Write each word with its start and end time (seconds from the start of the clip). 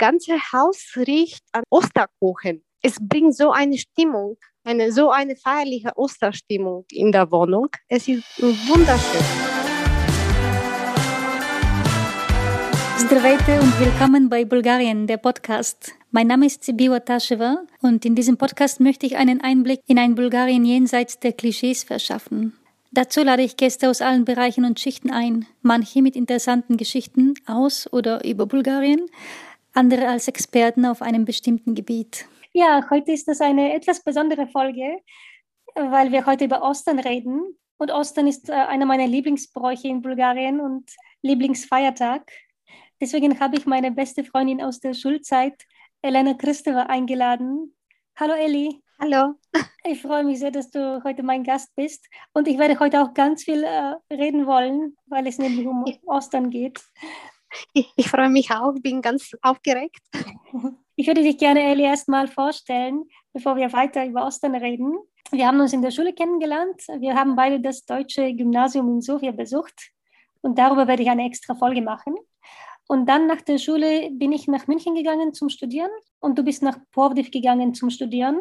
ganze 0.00 0.38
Haus 0.52 0.94
riecht 0.96 1.44
an 1.52 1.62
Osterkuchen. 1.68 2.62
Es 2.82 2.96
bringt 2.98 3.36
so 3.36 3.50
eine 3.50 3.76
Stimmung, 3.76 4.38
eine 4.64 4.92
so 4.92 5.10
eine 5.10 5.36
feierliche 5.36 5.92
Osterstimmung 5.96 6.86
in 6.90 7.12
der 7.12 7.30
Wohnung. 7.30 7.68
Es 7.88 8.08
ist 8.08 8.24
wunderschön. 8.40 9.20
Здравейте 12.96 13.60
und 13.60 13.80
willkommen 13.80 14.28
bei 14.30 14.44
Bulgarien, 14.44 15.06
der 15.06 15.18
Podcast. 15.18 15.92
Mein 16.12 16.28
Name 16.28 16.46
ist 16.46 16.64
Sibiwa 16.64 17.00
Tasheva 17.00 17.58
und 17.82 18.04
in 18.04 18.14
diesem 18.14 18.36
Podcast 18.36 18.80
möchte 18.80 19.04
ich 19.04 19.16
einen 19.16 19.40
Einblick 19.40 19.80
in 19.86 19.98
ein 19.98 20.14
Bulgarien 20.14 20.64
jenseits 20.64 21.18
der 21.20 21.32
Klischees 21.32 21.84
verschaffen. 21.84 22.54
Dazu 22.92 23.22
lade 23.22 23.42
ich 23.42 23.56
Gäste 23.56 23.88
aus 23.88 24.00
allen 24.00 24.24
Bereichen 24.24 24.64
und 24.64 24.80
Schichten 24.80 25.10
ein, 25.10 25.46
manche 25.62 26.02
mit 26.02 26.16
interessanten 26.16 26.76
Geschichten 26.76 27.34
aus 27.46 27.92
oder 27.92 28.24
über 28.24 28.46
Bulgarien, 28.46 29.06
andere 29.74 30.08
als 30.08 30.28
Experten 30.28 30.84
auf 30.86 31.02
einem 31.02 31.24
bestimmten 31.24 31.74
Gebiet. 31.74 32.26
Ja, 32.52 32.88
heute 32.90 33.12
ist 33.12 33.28
das 33.28 33.40
eine 33.40 33.74
etwas 33.74 34.02
besondere 34.02 34.46
Folge, 34.46 34.98
weil 35.74 36.10
wir 36.10 36.26
heute 36.26 36.44
über 36.46 36.62
Ostern 36.62 36.98
reden. 36.98 37.56
Und 37.78 37.92
Ostern 37.92 38.26
ist 38.26 38.48
äh, 38.50 38.52
einer 38.52 38.86
meiner 38.86 39.06
Lieblingsbräuche 39.06 39.88
in 39.88 40.02
Bulgarien 40.02 40.60
und 40.60 40.90
Lieblingsfeiertag. 41.22 42.30
Deswegen 43.00 43.40
habe 43.40 43.56
ich 43.56 43.66
meine 43.66 43.90
beste 43.90 44.24
Freundin 44.24 44.60
aus 44.60 44.80
der 44.80 44.94
Schulzeit, 44.94 45.54
Elena 46.02 46.34
Christova, 46.34 46.82
eingeladen. 46.82 47.74
Hallo 48.16 48.34
Elli. 48.34 48.82
Hallo. 49.00 49.34
Ich 49.82 50.02
freue 50.02 50.24
mich 50.24 50.40
sehr, 50.40 50.50
dass 50.50 50.70
du 50.70 51.02
heute 51.04 51.22
mein 51.22 51.42
Gast 51.42 51.74
bist. 51.74 52.06
Und 52.34 52.46
ich 52.46 52.58
werde 52.58 52.78
heute 52.80 53.00
auch 53.00 53.14
ganz 53.14 53.44
viel 53.44 53.64
äh, 53.64 53.94
reden 54.12 54.46
wollen, 54.46 54.94
weil 55.06 55.26
es 55.26 55.38
nämlich 55.38 55.66
um 55.66 55.86
Ostern 56.04 56.50
geht. 56.50 56.78
Ich, 57.72 58.08
freue 58.08 58.30
mich 58.30 58.50
auch, 58.50 58.74
bin 58.80 59.02
ganz 59.02 59.32
aufgeregt. 59.42 60.00
Ich 60.96 61.06
würde 61.06 61.22
dich 61.22 61.38
gerne, 61.38 61.62
Eli, 61.62 61.84
erstmal 61.84 62.28
vorstellen, 62.28 63.04
bevor 63.32 63.56
wir 63.56 63.72
weiter 63.72 64.04
über 64.04 64.26
Ostern 64.26 64.54
reden. 64.54 64.98
Wir 65.30 65.46
haben 65.46 65.60
uns 65.60 65.72
in 65.72 65.82
der 65.82 65.90
Schule 65.90 66.12
kennengelernt. 66.12 66.82
Wir 66.98 67.14
haben 67.14 67.36
beide 67.36 67.60
das 67.60 67.84
deutsche 67.84 68.34
Gymnasium 68.34 68.88
in 68.88 69.00
Sofia 69.00 69.32
besucht. 69.32 69.92
Und 70.42 70.58
darüber 70.58 70.86
werde 70.88 71.02
ich 71.02 71.10
eine 71.10 71.26
extra 71.26 71.54
Folge 71.54 71.82
machen. 71.82 72.16
Und 72.86 73.06
dann 73.06 73.28
nach 73.28 73.40
der 73.40 73.58
Schule 73.58 74.10
bin 74.10 74.32
ich 74.32 74.48
nach 74.48 74.66
München 74.66 74.94
gegangen 74.94 75.32
zum 75.32 75.48
Studieren 75.48 75.90
und 76.18 76.36
du 76.36 76.42
bist 76.42 76.62
nach 76.62 76.76
Plovdiv 76.90 77.30
gegangen 77.30 77.72
zum 77.72 77.88
Studieren 77.88 78.40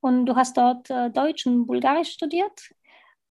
und 0.00 0.26
du 0.26 0.34
hast 0.34 0.56
dort 0.56 0.90
äh, 0.90 1.10
Deutsch 1.10 1.46
und 1.46 1.66
Bulgarisch 1.66 2.10
studiert. 2.10 2.72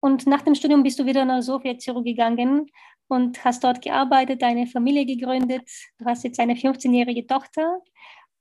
Und 0.00 0.27
nach 0.27 0.42
dem 0.42 0.55
Studium 0.55 0.83
bist 0.83 0.98
du 0.98 1.06
wieder 1.06 1.25
nach 1.25 1.41
Sofia 1.41 1.78
zurückgegangen 1.78 2.70
und 3.11 3.44
hast 3.44 3.64
dort 3.64 3.83
gearbeitet, 3.83 4.42
eine 4.42 4.66
Familie 4.66 5.05
gegründet. 5.05 5.69
Du 5.98 6.05
hast 6.05 6.22
jetzt 6.25 6.39
eine 6.39 6.55
15-jährige 6.55 7.27
Tochter 7.27 7.80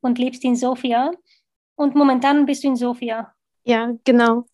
und 0.02 0.20
lebst 0.20 0.44
in 0.44 0.56
Sofia. 0.56 1.12
Und 1.76 1.96
momentan 1.96 2.46
bist 2.46 2.64
du 2.64 2.68
in 2.68 2.76
Sofia. 2.76 3.34
Ja, 3.64 3.94
genau. 4.04 4.46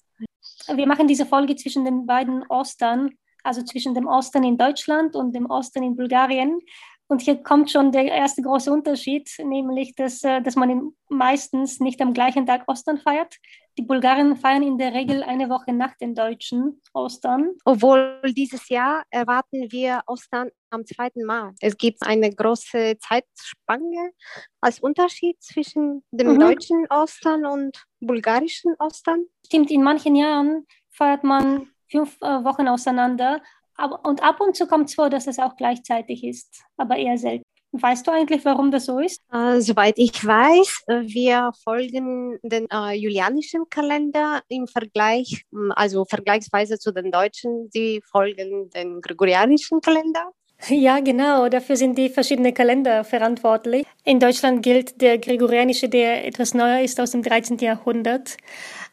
Wir 0.74 0.88
machen 0.88 1.08
diese 1.08 1.26
Folge 1.26 1.56
zwischen 1.56 1.84
den 1.86 2.06
beiden 2.06 2.46
Ostern, 2.48 3.12
also 3.44 3.62
zwischen 3.64 3.94
dem 3.94 4.08
Ostern 4.08 4.44
in 4.44 4.58
Deutschland 4.58 5.16
und 5.16 5.36
dem 5.36 5.50
Ostern 5.50 5.84
in 5.84 5.96
Bulgarien. 5.96 6.60
Und 7.08 7.22
hier 7.22 7.44
kommt 7.44 7.70
schon 7.70 7.92
der 7.92 8.06
erste 8.06 8.42
große 8.42 8.72
Unterschied, 8.72 9.30
nämlich, 9.44 9.94
dass, 9.96 10.24
äh, 10.24 10.42
dass 10.42 10.56
man 10.56 10.92
meistens 11.08 11.80
nicht 11.80 12.02
am 12.02 12.14
gleichen 12.14 12.48
Tag 12.48 12.64
Ostern 12.68 12.98
feiert. 12.98 13.36
Die 13.78 13.84
Bulgaren 13.84 14.36
feiern 14.38 14.64
in 14.64 14.78
der 14.78 14.94
Regel 14.94 15.22
eine 15.22 15.50
Woche 15.50 15.72
nach 15.72 15.96
den 15.98 16.16
Deutschen 16.16 16.82
Ostern. 16.94 17.52
Obwohl 17.64 18.22
dieses 18.36 18.70
Jahr 18.70 19.04
erwarten 19.12 19.72
wir 19.72 20.02
Ostern 20.08 20.50
am 20.72 20.86
2. 20.86 21.12
Mai. 21.26 21.52
Es 21.60 21.78
gibt 21.78 22.02
eine 22.02 22.34
große 22.34 22.98
Zeitspanne 22.98 24.12
als 24.62 24.80
Unterschied 24.80 25.42
zwischen 25.44 26.04
dem 26.12 26.34
mhm. 26.34 26.40
deutschen 26.40 26.88
Ostern 26.90 27.46
und 27.46 27.86
bulgarischen 28.00 28.74
Ostern. 28.80 29.26
Stimmt, 29.46 29.70
in 29.70 29.84
manchen 29.84 30.16
Jahren 30.16 30.66
feiert 30.90 31.24
man 31.24 31.68
fünf 31.88 32.18
äh, 32.22 32.44
Wochen 32.44 32.68
auseinander 32.68 33.42
aber, 33.76 34.04
und 34.06 34.24
ab 34.24 34.40
und 34.42 34.56
zu 34.56 34.68
kommt 34.68 34.90
es 34.90 34.96
vor, 34.96 35.10
dass 35.10 35.28
es 35.28 35.40
auch 35.40 35.56
gleichzeitig 35.56 36.24
ist, 36.24 36.64
aber 36.78 36.98
eher 36.98 37.18
selten. 37.18 37.44
Weißt 37.72 38.08
du 38.08 38.12
eigentlich, 38.12 38.46
warum 38.46 38.72
das 38.72 38.86
so 38.86 39.00
ist? 39.00 39.22
Äh, 39.34 39.60
soweit 39.60 39.96
ich 39.98 40.26
weiß, 40.26 40.84
wir 41.08 41.52
folgen 41.62 42.40
den 42.42 42.68
äh, 42.72 42.94
julianischen 42.94 43.70
Kalender 43.70 44.42
im 44.48 44.68
Vergleich, 44.68 45.44
also 45.72 46.06
vergleichsweise 46.06 46.80
zu 46.80 46.94
den 46.94 47.12
Deutschen, 47.12 47.70
sie 47.72 48.02
folgen 48.10 48.70
den 48.70 49.02
gregorianischen 49.02 49.82
Kalender. 49.82 50.32
Ja, 50.70 51.00
genau. 51.00 51.50
Dafür 51.50 51.76
sind 51.76 51.98
die 51.98 52.10
verschiedenen 52.10 52.54
Kalender 52.54 53.04
verantwortlich. 53.04 53.86
In 54.04 54.20
Deutschland 54.20 54.64
gilt 54.64 55.02
der 55.02 55.18
gregorianische, 55.18 55.90
der 55.90 56.26
etwas 56.26 56.54
neuer 56.54 56.80
ist 56.80 57.00
aus 57.00 57.12
dem 57.12 57.24
13. 57.24 57.58
Jahrhundert. 57.58 58.38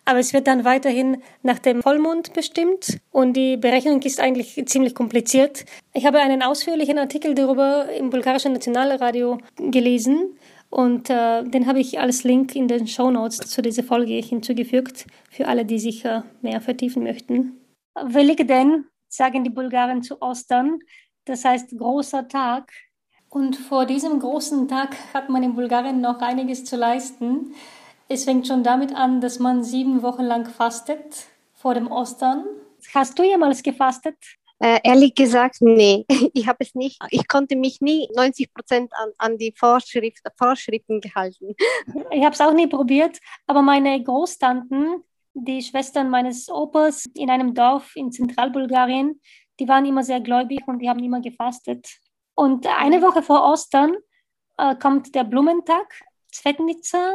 Aber 0.05 0.19
es 0.19 0.33
wird 0.33 0.49
dann 0.49 0.65
weiterhin 0.65 1.23
nach 1.43 1.61
dem 1.61 1.81
Vollmond 1.83 2.33
bestimmt 2.33 2.99
und 3.13 3.35
die 3.35 3.57
Berechnung 3.57 4.03
ist 4.03 4.21
eigentlich 4.21 4.61
ziemlich 4.67 4.95
kompliziert. 4.95 5.65
Ich 5.93 6.07
habe 6.07 6.19
einen 6.19 6.43
ausführlichen 6.43 6.99
Artikel 6.99 7.35
darüber 7.35 7.89
im 7.93 8.11
bulgarischen 8.11 8.53
Nationalradio 8.53 9.39
gelesen 9.57 10.37
und 10.71 11.11
äh, 11.11 11.45
den 11.45 11.67
habe 11.67 11.81
ich 11.81 12.01
als 12.01 12.25
Link 12.25 12.57
in 12.57 12.67
den 12.67 12.87
Show 12.87 13.11
Notes 13.11 13.37
zu 13.37 13.61
dieser 13.61 13.85
Folge 13.85 14.15
hinzugefügt, 14.15 15.07
für 15.31 15.47
alle, 15.47 15.65
die 15.67 15.79
sich 15.79 16.05
äh, 16.05 16.23
mehr 16.41 16.61
vertiefen 16.61 17.03
möchten. 17.03 17.61
Willig 17.95 18.47
denn, 18.49 18.87
sagen 19.07 19.45
die 19.45 19.51
Bulgaren 19.51 20.03
zu 20.03 20.21
Ostern, 20.23 20.79
das 21.27 21.45
heißt 21.45 21.77
großer 21.77 22.27
Tag. 22.27 22.73
Und 23.29 23.57
vor 23.57 23.87
diesem 23.87 24.19
großen 24.19 24.67
Tag 24.67 24.97
hat 25.15 25.29
man 25.29 25.43
in 25.43 25.55
Bulgarien 25.55 26.01
noch 26.01 26.21
einiges 26.21 26.65
zu 26.65 26.77
leisten. 26.77 27.55
Es 28.13 28.25
fängt 28.25 28.47
schon 28.47 28.63
damit 28.63 28.95
an, 28.95 29.23
dass 29.23 29.39
man 29.39 29.65
sieben 29.65 30.03
Wochen 30.03 30.25
lang 30.25 30.45
fastet 30.45 31.29
vor 31.55 31.73
dem 31.73 31.91
Ostern. 31.91 32.45
Hast 32.93 33.19
du 33.19 33.23
jemals 33.23 33.63
gefastet? 33.63 34.17
Äh, 34.59 34.81
ehrlich 34.85 35.15
gesagt, 35.15 35.63
nee, 35.63 36.05
ich 36.35 36.47
habe 36.47 36.59
es 36.61 36.75
nicht. 36.75 37.01
Ich 37.09 37.27
konnte 37.27 37.57
mich 37.57 37.81
nie 37.81 38.11
90 38.15 38.53
Prozent 38.53 38.93
an, 38.93 39.13
an 39.17 39.39
die 39.39 39.55
Vorschrift, 39.57 40.21
Vorschriften 40.37 41.01
gehalten. 41.01 41.55
Ich 42.11 42.23
habe 42.23 42.35
es 42.35 42.41
auch 42.43 42.53
nie 42.53 42.67
probiert, 42.67 43.19
aber 43.47 43.63
meine 43.63 44.03
Großtanten, 44.05 45.03
die 45.33 45.63
Schwestern 45.63 46.11
meines 46.11 46.51
Opas 46.51 47.07
in 47.15 47.31
einem 47.31 47.55
Dorf 47.55 47.97
in 47.97 48.13
Zentralbulgarien, 48.13 49.23
die 49.59 49.67
waren 49.67 49.87
immer 49.87 50.03
sehr 50.03 50.21
gläubig 50.21 50.61
und 50.67 50.81
die 50.81 50.91
haben 50.91 51.03
immer 51.03 51.23
gefastet. 51.23 51.89
Und 52.35 52.67
eine 52.67 53.01
Woche 53.01 53.23
vor 53.23 53.43
Ostern 53.43 53.97
äh, 54.59 54.77
kommt 54.77 55.15
der 55.15 55.25
Blumentag, 55.25 55.95
Zvetnica, 56.31 57.15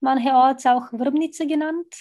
mancherorts 0.00 0.66
auch 0.66 0.92
Wrbnica 0.92 1.44
genannt. 1.44 1.94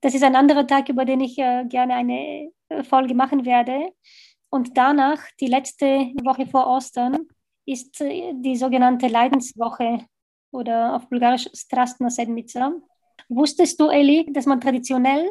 Das 0.00 0.14
ist 0.14 0.22
ein 0.22 0.36
anderer 0.36 0.66
Tag, 0.66 0.88
über 0.88 1.04
den 1.04 1.20
ich 1.20 1.38
äh, 1.38 1.64
gerne 1.64 1.94
eine 1.94 2.50
äh, 2.68 2.84
Folge 2.84 3.14
machen 3.14 3.44
werde. 3.44 3.92
Und 4.50 4.76
danach, 4.76 5.20
die 5.40 5.48
letzte 5.48 5.86
Woche 6.22 6.46
vor 6.46 6.66
Ostern, 6.68 7.26
ist 7.66 8.00
äh, 8.00 8.32
die 8.34 8.56
sogenannte 8.56 9.08
Leidenswoche 9.08 10.06
oder 10.52 10.94
auf 10.94 11.08
Bulgarisch 11.08 11.48
Strastna 11.52 12.10
Sedmica. 12.10 12.72
Wusstest 13.28 13.80
du, 13.80 13.88
Eli, 13.88 14.26
dass 14.32 14.46
man 14.46 14.60
traditionell 14.60 15.30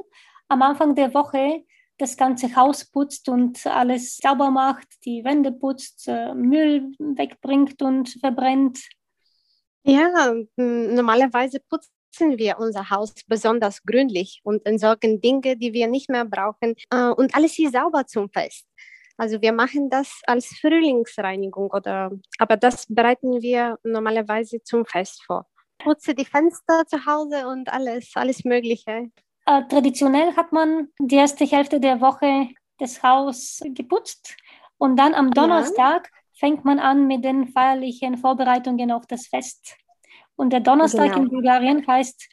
am 0.49 0.61
Anfang 0.61 0.93
der 0.95 1.13
Woche 1.13 1.63
das 1.97 2.15
ganze 2.15 2.55
Haus 2.55 2.85
putzt 2.85 3.27
und 3.27 3.65
alles 3.65 4.17
sauber 4.17 4.51
macht, 4.51 4.87
die 5.03 5.23
Wände 5.23 5.51
putzt, 5.51 6.07
Müll 6.07 6.91
wegbringt 6.99 7.81
und 7.81 8.09
verbrennt. 8.19 8.77
Ja, 9.87 10.33
normalerweise 10.57 11.61
putzen 11.61 12.37
wir 12.37 12.57
unser 12.59 12.89
Haus 12.89 13.13
besonders 13.25 13.81
gründlich 13.83 14.41
und 14.43 14.65
entsorgen 14.65 15.21
Dinge, 15.21 15.55
die 15.55 15.71
wir 15.71 15.87
nicht 15.87 16.09
mehr 16.09 16.25
brauchen. 16.25 16.75
Äh, 16.89 17.09
und 17.11 17.33
alles 17.33 17.57
ist 17.57 17.71
sauber 17.71 18.05
zum 18.05 18.29
Fest. 18.29 18.67
Also 19.17 19.41
wir 19.41 19.53
machen 19.53 19.89
das 19.89 20.21
als 20.27 20.47
Frühlingsreinigung 20.59 21.71
oder 21.71 22.11
aber 22.37 22.57
das 22.57 22.85
bereiten 22.87 23.41
wir 23.41 23.79
normalerweise 23.83 24.61
zum 24.61 24.85
Fest 24.85 25.23
vor. 25.25 25.47
Putze 25.79 26.13
die 26.13 26.25
Fenster 26.25 26.85
zu 26.85 27.05
Hause 27.05 27.47
und 27.47 27.71
alles, 27.71 28.11
alles 28.15 28.43
Mögliche. 28.43 29.09
Äh, 29.45 29.61
traditionell 29.69 30.35
hat 30.35 30.51
man 30.51 30.89
die 30.99 31.15
erste 31.15 31.45
Hälfte 31.45 31.79
der 31.79 32.01
Woche 32.01 32.49
das 32.77 33.01
Haus 33.01 33.61
geputzt 33.73 34.35
und 34.77 34.97
dann 34.97 35.13
am 35.13 35.31
Donnerstag 35.31 36.09
fängt 36.36 36.64
man 36.64 36.78
an 36.78 37.06
mit 37.06 37.24
den 37.24 37.48
feierlichen 37.48 38.16
Vorbereitungen 38.16 38.90
auf 38.90 39.06
das 39.06 39.26
Fest. 39.26 39.76
Und 40.36 40.52
der 40.52 40.60
Donnerstag 40.60 41.12
genau. 41.12 41.22
in 41.22 41.28
Bulgarien 41.28 41.86
heißt 41.86 42.28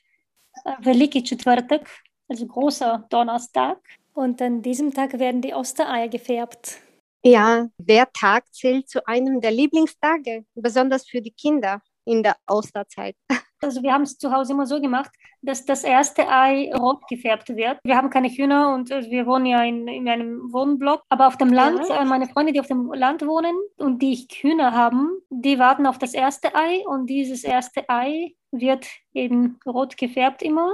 äh, 0.66 0.72
Veliki 0.80 1.24
Четвъртък, 1.24 1.88
also 2.30 2.48
großer 2.48 3.06
Donnerstag. 3.10 3.78
Und 4.14 4.42
an 4.42 4.62
diesem 4.62 4.94
Tag 4.94 5.20
werden 5.20 5.42
die 5.42 5.54
Ostereier 5.54 6.08
gefärbt. 6.08 6.82
Ja, 7.24 7.68
der 7.78 8.12
Tag 8.12 8.46
zählt 8.54 8.90
zu 8.90 9.06
einem 9.06 9.42
der 9.42 9.52
Lieblingstage, 9.52 10.46
besonders 10.56 11.08
für 11.08 11.22
die 11.22 11.32
Kinder 11.32 11.82
in 12.06 12.24
der 12.24 12.36
Osterzeit. 12.48 13.16
Also 13.65 13.83
wir 13.83 13.93
haben 13.93 14.03
es 14.03 14.19
zu 14.19 14.31
Hause 14.31 14.53
immer 14.53 14.67
so 14.67 14.81
gemacht, 14.81 15.11
dass 15.43 15.65
das 15.65 15.85
erste 15.85 16.29
Ei 16.29 16.71
rot 16.75 17.07
gefärbt 17.09 17.49
wird. 17.49 17.79
Wir 17.85 17.97
haben 17.97 18.11
keine 18.11 18.29
Hühner 18.29 18.75
und 18.75 18.91
äh, 18.91 19.11
wir 19.11 19.27
wohnen 19.27 19.47
ja 19.47 19.63
in, 19.63 19.89
in 19.89 20.09
einem 20.09 20.53
Wohnblock. 20.53 21.03
Aber 21.09 21.27
auf 21.27 21.37
dem 21.37 21.53
Land, 21.53 21.89
ja. 21.89 22.03
Äh, 22.03 22.05
meine 22.05 22.27
Freunde, 22.27 22.53
die 22.53 22.61
auf 22.61 22.67
dem 22.67 22.93
Land 22.93 23.27
wohnen 23.27 23.57
und 23.77 24.01
die 24.01 24.27
Hühner 24.31 24.73
haben, 24.73 25.11
die 25.31 25.59
warten 25.59 25.87
auf 25.87 25.99
das 25.99 26.15
erste 26.15 26.55
Ei 26.55 26.85
und 26.87 27.07
dieses 27.07 27.45
erste 27.45 27.89
Ei 27.89 28.35
wird 28.53 28.87
eben 29.13 29.59
rot 29.67 29.97
gefärbt 29.97 30.43
immer. 30.43 30.73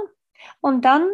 Und 0.59 0.85
dann 0.85 1.07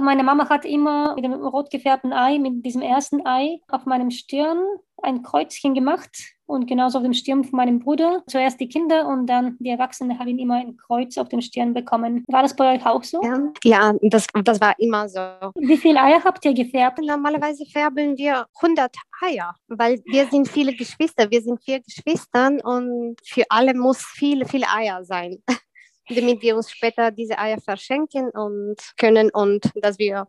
meine 0.00 0.24
Mama 0.24 0.48
hat 0.48 0.64
immer 0.64 1.14
mit 1.14 1.24
dem 1.24 1.32
rot 1.32 1.70
gefärbten 1.70 2.12
Ei, 2.12 2.38
mit 2.38 2.64
diesem 2.64 2.82
ersten 2.82 3.26
Ei 3.26 3.60
auf 3.68 3.86
meinem 3.86 4.10
Stirn 4.10 4.58
ein 5.02 5.22
Kreuzchen 5.22 5.74
gemacht 5.74 6.36
und 6.46 6.66
genauso 6.66 6.98
auf 6.98 7.04
dem 7.04 7.12
Stirn 7.12 7.44
von 7.44 7.56
meinem 7.56 7.80
Bruder. 7.80 8.22
Zuerst 8.28 8.58
die 8.60 8.68
Kinder 8.68 9.06
und 9.06 9.26
dann 9.26 9.56
die 9.58 9.68
Erwachsenen 9.68 10.18
haben 10.18 10.38
immer 10.38 10.56
ein 10.56 10.76
Kreuz 10.76 11.18
auf 11.18 11.28
dem 11.28 11.40
Stirn 11.40 11.74
bekommen. 11.74 12.24
War 12.28 12.42
das 12.42 12.56
bei 12.56 12.76
euch 12.76 12.86
auch 12.86 13.02
so? 13.02 13.20
Ja, 13.22 13.52
ja 13.64 13.94
das, 14.02 14.26
das 14.44 14.60
war 14.60 14.74
immer 14.78 15.08
so. 15.08 15.20
Wie 15.56 15.76
viele 15.76 16.00
Eier 16.00 16.22
habt 16.24 16.44
ihr 16.44 16.54
gefärbt? 16.54 16.98
Normalerweise 16.98 17.64
färben 17.66 18.16
wir 18.16 18.46
100 18.60 18.94
Eier, 19.22 19.54
weil 19.68 20.00
wir 20.06 20.26
sind 20.28 20.48
viele 20.48 20.74
Geschwister. 20.74 21.30
Wir 21.30 21.42
sind 21.42 21.62
vier 21.62 21.80
Geschwister 21.80 22.52
und 22.64 23.16
für 23.24 23.44
alle 23.48 23.74
muss 23.74 23.98
viele, 23.98 24.46
viele 24.46 24.66
Eier 24.68 25.04
sein. 25.04 25.42
damit 26.08 26.42
wir 26.42 26.56
uns 26.56 26.70
später 26.70 27.10
diese 27.10 27.38
Eier 27.38 27.60
verschenken 27.60 28.30
und 28.30 28.76
können 28.96 29.30
und 29.30 29.70
dass 29.76 29.98
wir 29.98 30.26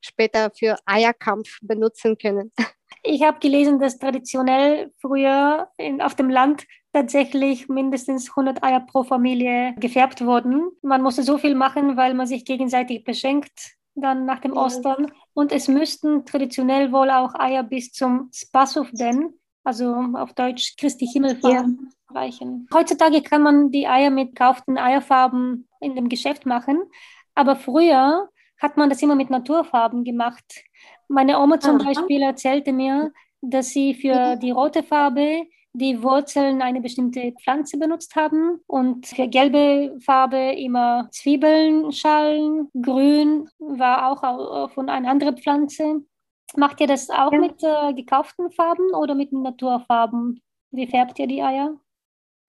später 0.00 0.50
für 0.56 0.76
Eierkampf 0.86 1.58
benutzen 1.62 2.18
können. 2.18 2.52
Ich 3.02 3.22
habe 3.22 3.38
gelesen, 3.38 3.78
dass 3.78 3.98
traditionell 3.98 4.92
früher 5.00 5.68
in, 5.76 6.00
auf 6.02 6.14
dem 6.14 6.30
Land 6.30 6.64
tatsächlich 6.92 7.68
mindestens 7.68 8.30
100 8.30 8.62
Eier 8.62 8.80
pro 8.80 9.04
Familie 9.04 9.74
gefärbt 9.78 10.24
wurden. 10.24 10.70
Man 10.82 11.02
musste 11.02 11.22
so 11.22 11.38
viel 11.38 11.54
machen, 11.54 11.96
weil 11.96 12.14
man 12.14 12.26
sich 12.26 12.44
gegenseitig 12.44 13.04
beschenkt 13.04 13.78
dann 14.00 14.24
nach 14.24 14.40
dem 14.40 14.52
Ostern. 14.52 15.12
Und 15.34 15.52
es 15.52 15.68
müssten 15.68 16.24
traditionell 16.24 16.92
wohl 16.92 17.10
auch 17.10 17.34
Eier 17.34 17.62
bis 17.62 17.92
zum 17.92 18.30
Spasovden, 18.32 19.37
also 19.68 19.94
auf 20.14 20.32
Deutsch 20.32 20.76
Christi 20.76 21.06
Himmelfahrt, 21.06 21.52
ja 21.52 21.64
reichen. 22.10 22.68
Heutzutage 22.72 23.22
kann 23.22 23.42
man 23.42 23.70
die 23.70 23.86
Eier 23.86 24.10
mit 24.10 24.30
gekauften 24.30 24.78
Eierfarben 24.78 25.68
in 25.80 25.94
dem 25.94 26.08
Geschäft 26.08 26.46
machen, 26.46 26.82
aber 27.34 27.56
früher 27.56 28.28
hat 28.58 28.76
man 28.76 28.88
das 28.90 29.02
immer 29.02 29.14
mit 29.14 29.30
Naturfarben 29.30 30.04
gemacht. 30.04 30.64
Meine 31.08 31.38
Oma 31.38 31.60
zum 31.60 31.80
Aha. 31.80 31.84
Beispiel 31.84 32.22
erzählte 32.22 32.72
mir, 32.72 33.12
dass 33.40 33.70
sie 33.70 33.94
für 33.94 34.36
die 34.36 34.50
rote 34.50 34.82
Farbe 34.82 35.46
die 35.74 36.02
Wurzeln 36.02 36.60
eine 36.60 36.80
bestimmte 36.80 37.32
Pflanze 37.40 37.78
benutzt 37.78 38.16
haben 38.16 38.60
und 38.66 39.06
für 39.06 39.28
gelbe 39.28 39.96
Farbe 40.00 40.54
immer 40.56 41.08
Zwiebeln, 41.12 41.92
Schalen, 41.92 42.68
grün 42.82 43.48
war 43.58 44.10
auch 44.10 44.72
von 44.72 44.88
einer 44.88 45.10
anderen 45.10 45.36
Pflanze. 45.36 46.02
Macht 46.56 46.80
ihr 46.80 46.86
das 46.86 47.10
auch 47.10 47.32
ja. 47.32 47.38
mit 47.38 47.62
äh, 47.62 47.92
gekauften 47.94 48.50
Farben 48.50 48.94
oder 48.94 49.14
mit 49.14 49.32
Naturfarben? 49.32 50.40
Wie 50.70 50.86
färbt 50.86 51.18
ihr 51.18 51.26
die 51.26 51.42
Eier? 51.42 51.76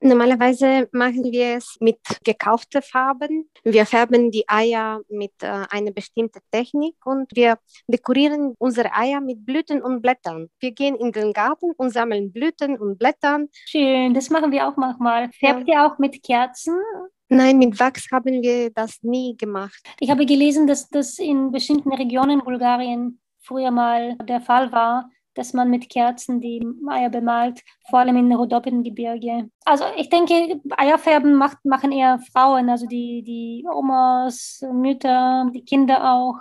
Normalerweise 0.01 0.87
machen 0.93 1.25
wir 1.25 1.57
es 1.57 1.75
mit 1.81 1.99
gekauften 2.23 2.81
Farben. 2.81 3.49
Wir 3.65 3.85
färben 3.85 4.31
die 4.31 4.47
Eier 4.47 5.01
mit 5.09 5.33
äh, 5.41 5.65
einer 5.69 5.91
bestimmten 5.91 6.39
Technik 6.51 6.95
und 7.05 7.29
wir 7.35 7.57
dekorieren 7.87 8.55
unsere 8.59 8.93
Eier 8.95 9.19
mit 9.19 9.45
Blüten 9.45 9.81
und 9.81 10.01
Blättern. 10.01 10.49
Wir 10.61 10.71
gehen 10.71 10.95
in 10.95 11.11
den 11.11 11.33
Garten 11.33 11.73
und 11.75 11.91
sammeln 11.91 12.31
Blüten 12.31 12.77
und 12.77 12.97
Blättern. 12.97 13.49
Schön, 13.65 14.13
das 14.13 14.29
machen 14.29 14.53
wir 14.53 14.69
auch 14.69 14.77
manchmal. 14.77 15.29
Färbt 15.33 15.67
ja. 15.67 15.75
ihr 15.75 15.85
auch 15.85 15.97
mit 15.99 16.23
Kerzen? 16.23 16.79
Nein, 17.27 17.57
mit 17.57 17.77
Wachs 17.77 18.07
haben 18.09 18.41
wir 18.41 18.71
das 18.71 19.03
nie 19.03 19.35
gemacht. 19.35 19.81
Ich 19.99 20.09
habe 20.09 20.25
gelesen, 20.25 20.65
dass 20.65 20.87
das 20.87 21.19
in 21.19 21.51
bestimmten 21.51 21.93
Regionen 21.93 22.39
Bulgarien 22.39 23.19
früher 23.39 23.71
mal 23.71 24.15
der 24.17 24.41
Fall 24.41 24.71
war 24.71 25.09
dass 25.39 25.53
man 25.53 25.69
mit 25.69 25.89
Kerzen 25.89 26.41
die 26.41 26.61
Eier 26.89 27.09
bemalt, 27.09 27.61
vor 27.89 27.99
allem 27.99 28.17
in 28.17 28.33
Rhodopengebirge. 28.33 29.49
Also 29.63 29.85
ich 29.95 30.09
denke, 30.09 30.59
Eierfärben 30.75 31.33
macht, 31.35 31.63
machen 31.63 31.93
eher 31.93 32.19
Frauen, 32.33 32.69
also 32.69 32.85
die, 32.85 33.23
die 33.23 33.65
Omas, 33.71 34.61
Mütter, 34.73 35.49
die 35.53 35.63
Kinder 35.63 36.13
auch. 36.13 36.35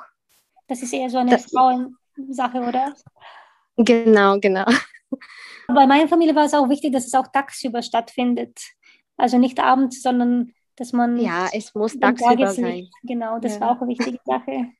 Das 0.67 0.83
ist 0.83 0.93
eher 0.93 1.09
so 1.11 1.19
eine 1.19 1.31
das, 1.31 1.45
Frauensache, 1.45 2.61
oder? 2.61 2.93
Genau, 3.77 4.39
genau. 4.41 4.65
Bei 5.69 5.87
meiner 5.87 6.09
Familie 6.09 6.35
war 6.35 6.47
es 6.47 6.55
auch 6.55 6.69
wichtig, 6.69 6.93
dass 6.93 7.07
es 7.07 7.15
auch 7.15 7.29
tagsüber 7.29 7.83
stattfindet. 7.83 8.59
Also 9.17 9.39
nicht 9.39 9.61
abends, 9.61 10.03
sondern 10.03 10.55
dass 10.77 10.93
man. 10.93 11.19
Ja, 11.19 11.47
es 11.53 11.75
muss 11.75 11.99
tagsüber 11.99 12.49
sein. 12.49 12.89
Genau, 13.05 13.39
das 13.39 13.55
ja. 13.55 13.61
war 13.61 13.71
auch 13.73 13.83
eine 13.83 13.91
wichtige 13.91 14.19
Sache. 14.25 14.73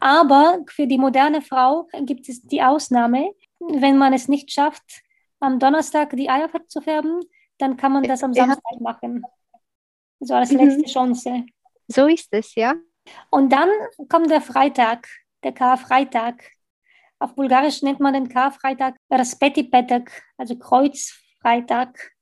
Aber 0.00 0.64
für 0.68 0.86
die 0.86 0.98
moderne 0.98 1.42
Frau 1.42 1.88
gibt 2.02 2.28
es 2.28 2.42
die 2.42 2.62
Ausnahme, 2.62 3.32
wenn 3.58 3.96
man 3.96 4.12
es 4.12 4.28
nicht 4.28 4.50
schafft, 4.50 5.02
am 5.40 5.58
Donnerstag 5.58 6.10
die 6.16 6.30
Eier 6.30 6.50
zu 6.66 6.80
färben, 6.80 7.20
dann 7.58 7.76
kann 7.76 7.92
man 7.92 8.02
das 8.02 8.22
am 8.22 8.34
Samstag 8.34 8.80
machen. 8.80 9.24
So 10.20 10.34
als 10.34 10.52
mhm. 10.52 10.58
letzte 10.58 10.84
Chance. 10.84 11.46
So 11.88 12.06
ist 12.06 12.28
es, 12.32 12.54
ja. 12.54 12.74
Und 13.30 13.52
dann 13.52 13.68
kommt 14.08 14.30
der 14.30 14.40
Freitag, 14.40 15.08
der 15.42 15.52
Karfreitag. 15.52 16.42
Auf 17.18 17.34
Bulgarisch 17.34 17.82
nennt 17.82 18.00
man 18.00 18.14
den 18.14 18.28
Karfreitag 18.28 18.96
Raspeti 19.10 19.64
Petak, 19.64 20.22
also 20.36 20.56
Kreuzfreitag. 20.56 22.12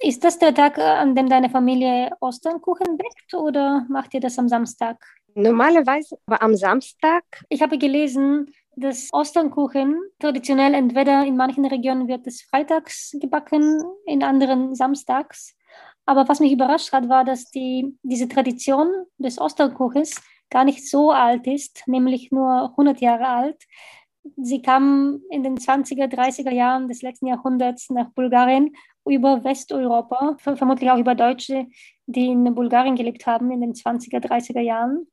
Ist 0.00 0.22
das 0.22 0.38
der 0.38 0.54
Tag, 0.54 0.78
an 0.78 1.16
dem 1.16 1.28
deine 1.28 1.50
Familie 1.50 2.12
Osternkuchen 2.20 2.96
backt 2.96 3.34
oder 3.34 3.84
macht 3.88 4.14
ihr 4.14 4.20
das 4.20 4.38
am 4.38 4.48
Samstag? 4.48 5.04
Normalerweise 5.38 6.18
war 6.26 6.42
am 6.42 6.56
Samstag. 6.56 7.22
Ich 7.48 7.62
habe 7.62 7.78
gelesen, 7.78 8.52
dass 8.74 9.08
Osternkuchen 9.12 9.96
traditionell 10.18 10.74
entweder 10.74 11.24
in 11.24 11.36
manchen 11.36 11.64
Regionen 11.64 12.08
wird 12.08 12.26
es 12.26 12.42
freitags 12.42 13.14
gebacken, 13.20 13.80
in 14.04 14.24
anderen 14.24 14.74
samstags. 14.74 15.54
Aber 16.06 16.28
was 16.28 16.40
mich 16.40 16.50
überrascht 16.50 16.92
hat, 16.92 17.08
war, 17.08 17.24
dass 17.24 17.52
die, 17.52 17.96
diese 18.02 18.26
Tradition 18.26 18.88
des 19.18 19.40
Osternkuchens 19.40 20.20
gar 20.50 20.64
nicht 20.64 20.88
so 20.90 21.12
alt 21.12 21.46
ist, 21.46 21.84
nämlich 21.86 22.32
nur 22.32 22.70
100 22.70 23.00
Jahre 23.00 23.28
alt. 23.28 23.62
Sie 24.38 24.60
kam 24.60 25.20
in 25.30 25.44
den 25.44 25.56
20er, 25.56 26.12
30er 26.12 26.50
Jahren 26.50 26.88
des 26.88 27.00
letzten 27.02 27.28
Jahrhunderts 27.28 27.90
nach 27.90 28.10
Bulgarien 28.10 28.74
über 29.08 29.44
Westeuropa, 29.44 30.36
vermutlich 30.38 30.90
auch 30.90 30.98
über 30.98 31.14
Deutsche, 31.14 31.66
die 32.06 32.28
in 32.28 32.54
Bulgarien 32.54 32.96
gelebt 32.96 33.26
haben 33.26 33.50
in 33.50 33.60
den 33.60 33.74
20er, 33.74 34.20
30er 34.20 34.60
Jahren. 34.60 35.06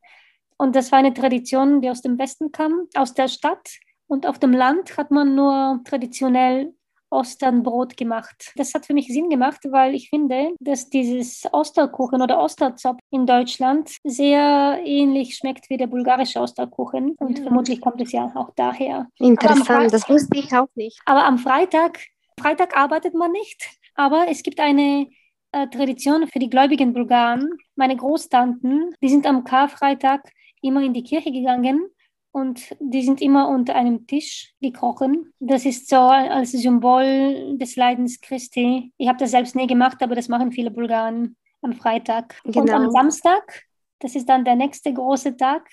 Und 0.58 0.76
das 0.76 0.92
war 0.92 1.00
eine 1.00 1.14
Tradition, 1.14 1.82
die 1.82 1.90
aus 1.90 2.02
dem 2.02 2.18
Westen 2.18 2.52
kam, 2.52 2.88
aus 2.96 3.14
der 3.14 3.28
Stadt. 3.28 3.70
Und 4.08 4.26
auf 4.26 4.40
dem 4.40 4.54
Land 4.54 4.98
hat 4.98 5.12
man 5.12 5.36
nur 5.36 5.82
traditionell 5.84 6.74
Osternbrot 7.10 7.98
gemacht. 7.98 8.52
Das 8.56 8.74
hat 8.74 8.86
für 8.86 8.94
mich 8.94 9.08
Sinn 9.08 9.30
gemacht, 9.30 9.62
weil 9.70 9.96
ich 9.96 10.10
finde, 10.10 10.52
dass 10.60 10.90
dieses 10.90 11.44
Osterkuchen 11.52 12.22
oder 12.22 12.40
Osterzopf 12.40 13.00
in 13.10 13.26
Deutschland 13.26 13.96
sehr 14.04 14.82
ähnlich 14.84 15.36
schmeckt 15.36 15.70
wie 15.70 15.78
der 15.78 15.88
bulgarische 15.88 16.40
Osterkuchen. 16.40 17.16
Und 17.20 17.40
mhm. 17.40 17.44
vermutlich 17.44 17.82
kommt 17.82 18.02
es 18.02 18.12
ja 18.12 18.32
auch 18.36 18.52
daher. 18.56 19.08
Interessant, 19.20 19.94
das 19.94 20.10
wusste 20.10 20.38
ich 20.38 20.54
auch 20.54 20.68
nicht. 20.76 21.00
Aber 21.06 21.26
am 21.26 21.38
Freitag, 21.38 22.00
Freitag 22.40 22.76
arbeitet 22.76 23.14
man 23.14 23.32
nicht, 23.32 23.70
aber 23.96 24.28
es 24.30 24.44
gibt 24.44 24.60
eine 24.60 25.08
äh, 25.52 25.68
Tradition 25.68 26.28
für 26.28 26.40
die 26.40 26.50
gläubigen 26.50 26.94
Bulgaren. 26.94 27.50
Meine 27.76 27.96
Großtanten, 27.96 28.94
die 29.02 29.10
sind 29.10 29.26
am 29.26 29.44
Karfreitag 29.44 30.30
immer 30.62 30.82
in 30.82 30.94
die 30.94 31.04
Kirche 31.04 31.32
gegangen 31.32 31.88
und 32.32 32.76
die 32.80 33.04
sind 33.04 33.22
immer 33.22 33.48
unter 33.48 33.76
einem 33.76 34.06
Tisch 34.08 34.54
gekrochen. 34.62 35.34
Das 35.40 35.66
ist 35.66 35.88
so 35.88 35.96
als 35.96 36.52
Symbol 36.52 37.58
des 37.58 37.78
Leidens 37.78 38.20
Christi. 38.20 38.92
Ich 38.98 39.08
habe 39.08 39.18
das 39.18 39.32
selbst 39.32 39.56
nie 39.56 39.68
gemacht, 39.68 40.04
aber 40.04 40.16
das 40.16 40.28
machen 40.28 40.52
viele 40.52 40.72
Bulgaren 40.72 41.38
am 41.62 41.74
Freitag. 41.74 42.36
Genau. 42.44 42.62
Und 42.62 42.70
am. 42.70 42.92
Samstag, 42.92 43.64
das 44.00 44.16
ist 44.16 44.28
dann 44.28 44.44
der 44.44 44.56
nächste 44.56 44.94
große 44.94 45.38
Tag, 45.38 45.70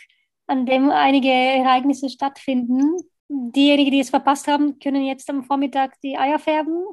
an 0.46 0.64
dem 0.64 0.90
einige 0.90 1.28
Ereignisse 1.28 2.08
stattfinden. 2.08 2.96
Diejenigen, 3.28 3.90
die 3.90 4.00
es 4.00 4.10
verpasst 4.10 4.46
haben, 4.46 4.78
können 4.78 5.02
jetzt 5.02 5.28
am 5.30 5.42
Vormittag 5.42 6.00
die 6.02 6.16
Eier 6.16 6.38
färben 6.38 6.84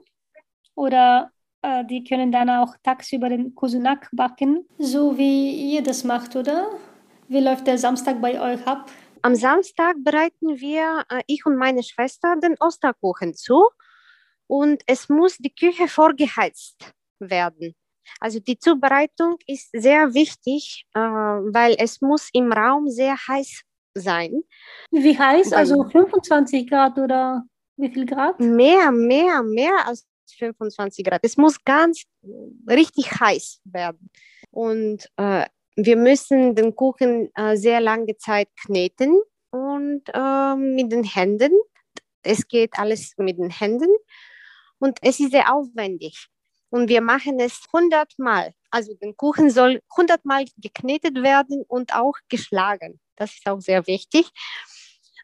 oder 0.79 1.31
äh, 1.61 1.83
die 1.85 2.03
können 2.05 2.31
dann 2.31 2.49
auch 2.49 2.73
tagsüber 2.83 3.27
den 3.27 3.53
Kusunak 3.53 4.07
backen, 4.13 4.65
so 4.77 5.17
wie 5.17 5.73
ihr 5.73 5.83
das 5.83 6.05
macht, 6.05 6.35
oder? 6.37 6.71
Wie 7.27 7.41
läuft 7.41 7.67
der 7.67 7.77
Samstag 7.77 8.21
bei 8.21 8.39
euch 8.39 8.65
ab? 8.65 8.89
Am 9.21 9.35
Samstag 9.35 9.95
bereiten 9.99 10.59
wir, 10.59 11.03
äh, 11.09 11.21
ich 11.27 11.45
und 11.45 11.57
meine 11.57 11.83
Schwester, 11.83 12.35
den 12.41 12.55
Osterkuchen 12.59 13.33
zu 13.35 13.67
und 14.47 14.81
es 14.87 15.09
muss 15.09 15.35
die 15.37 15.53
Küche 15.53 15.89
vorgeheizt 15.89 16.93
werden. 17.19 17.75
Also 18.21 18.39
die 18.39 18.57
Zubereitung 18.57 19.35
ist 19.45 19.69
sehr 19.73 20.13
wichtig, 20.13 20.85
äh, 20.93 20.99
weil 20.99 21.75
es 21.77 21.99
muss 21.99 22.29
im 22.31 22.53
Raum 22.53 22.89
sehr 22.89 23.17
heiß 23.27 23.63
sein. 23.95 24.43
Wie 24.91 25.19
heiß? 25.19 25.51
Also 25.51 25.83
25 25.83 26.69
Grad 26.69 26.97
oder 26.97 27.43
wie 27.75 27.89
viel 27.89 28.05
Grad? 28.05 28.39
Mehr, 28.39 28.91
mehr, 28.91 29.43
mehr 29.43 29.85
als 29.85 30.08
25 30.35 31.05
Grad. 31.05 31.21
Es 31.23 31.37
muss 31.37 31.63
ganz 31.63 32.03
richtig 32.67 33.11
heiß 33.19 33.61
werden. 33.65 34.09
Und 34.51 35.09
äh, 35.17 35.45
wir 35.75 35.95
müssen 35.95 36.55
den 36.55 36.75
Kuchen 36.75 37.29
äh, 37.35 37.55
sehr 37.55 37.79
lange 37.79 38.17
Zeit 38.17 38.49
kneten 38.65 39.21
und 39.51 40.03
äh, 40.13 40.55
mit 40.55 40.91
den 40.91 41.03
Händen. 41.03 41.51
Es 42.21 42.47
geht 42.47 42.77
alles 42.77 43.13
mit 43.17 43.37
den 43.37 43.49
Händen 43.49 43.89
und 44.79 44.97
es 45.01 45.19
ist 45.19 45.31
sehr 45.31 45.53
aufwendig. 45.53 46.27
Und 46.69 46.89
wir 46.89 47.01
machen 47.01 47.39
es 47.39 47.61
100 47.73 48.19
Mal. 48.19 48.53
Also 48.69 48.93
den 48.93 49.15
Kuchen 49.17 49.49
soll 49.49 49.81
100 49.91 50.23
Mal 50.25 50.45
geknetet 50.57 51.15
werden 51.15 51.63
und 51.67 51.95
auch 51.95 52.13
geschlagen. 52.29 52.99
Das 53.15 53.33
ist 53.33 53.47
auch 53.47 53.59
sehr 53.59 53.85
wichtig, 53.87 54.29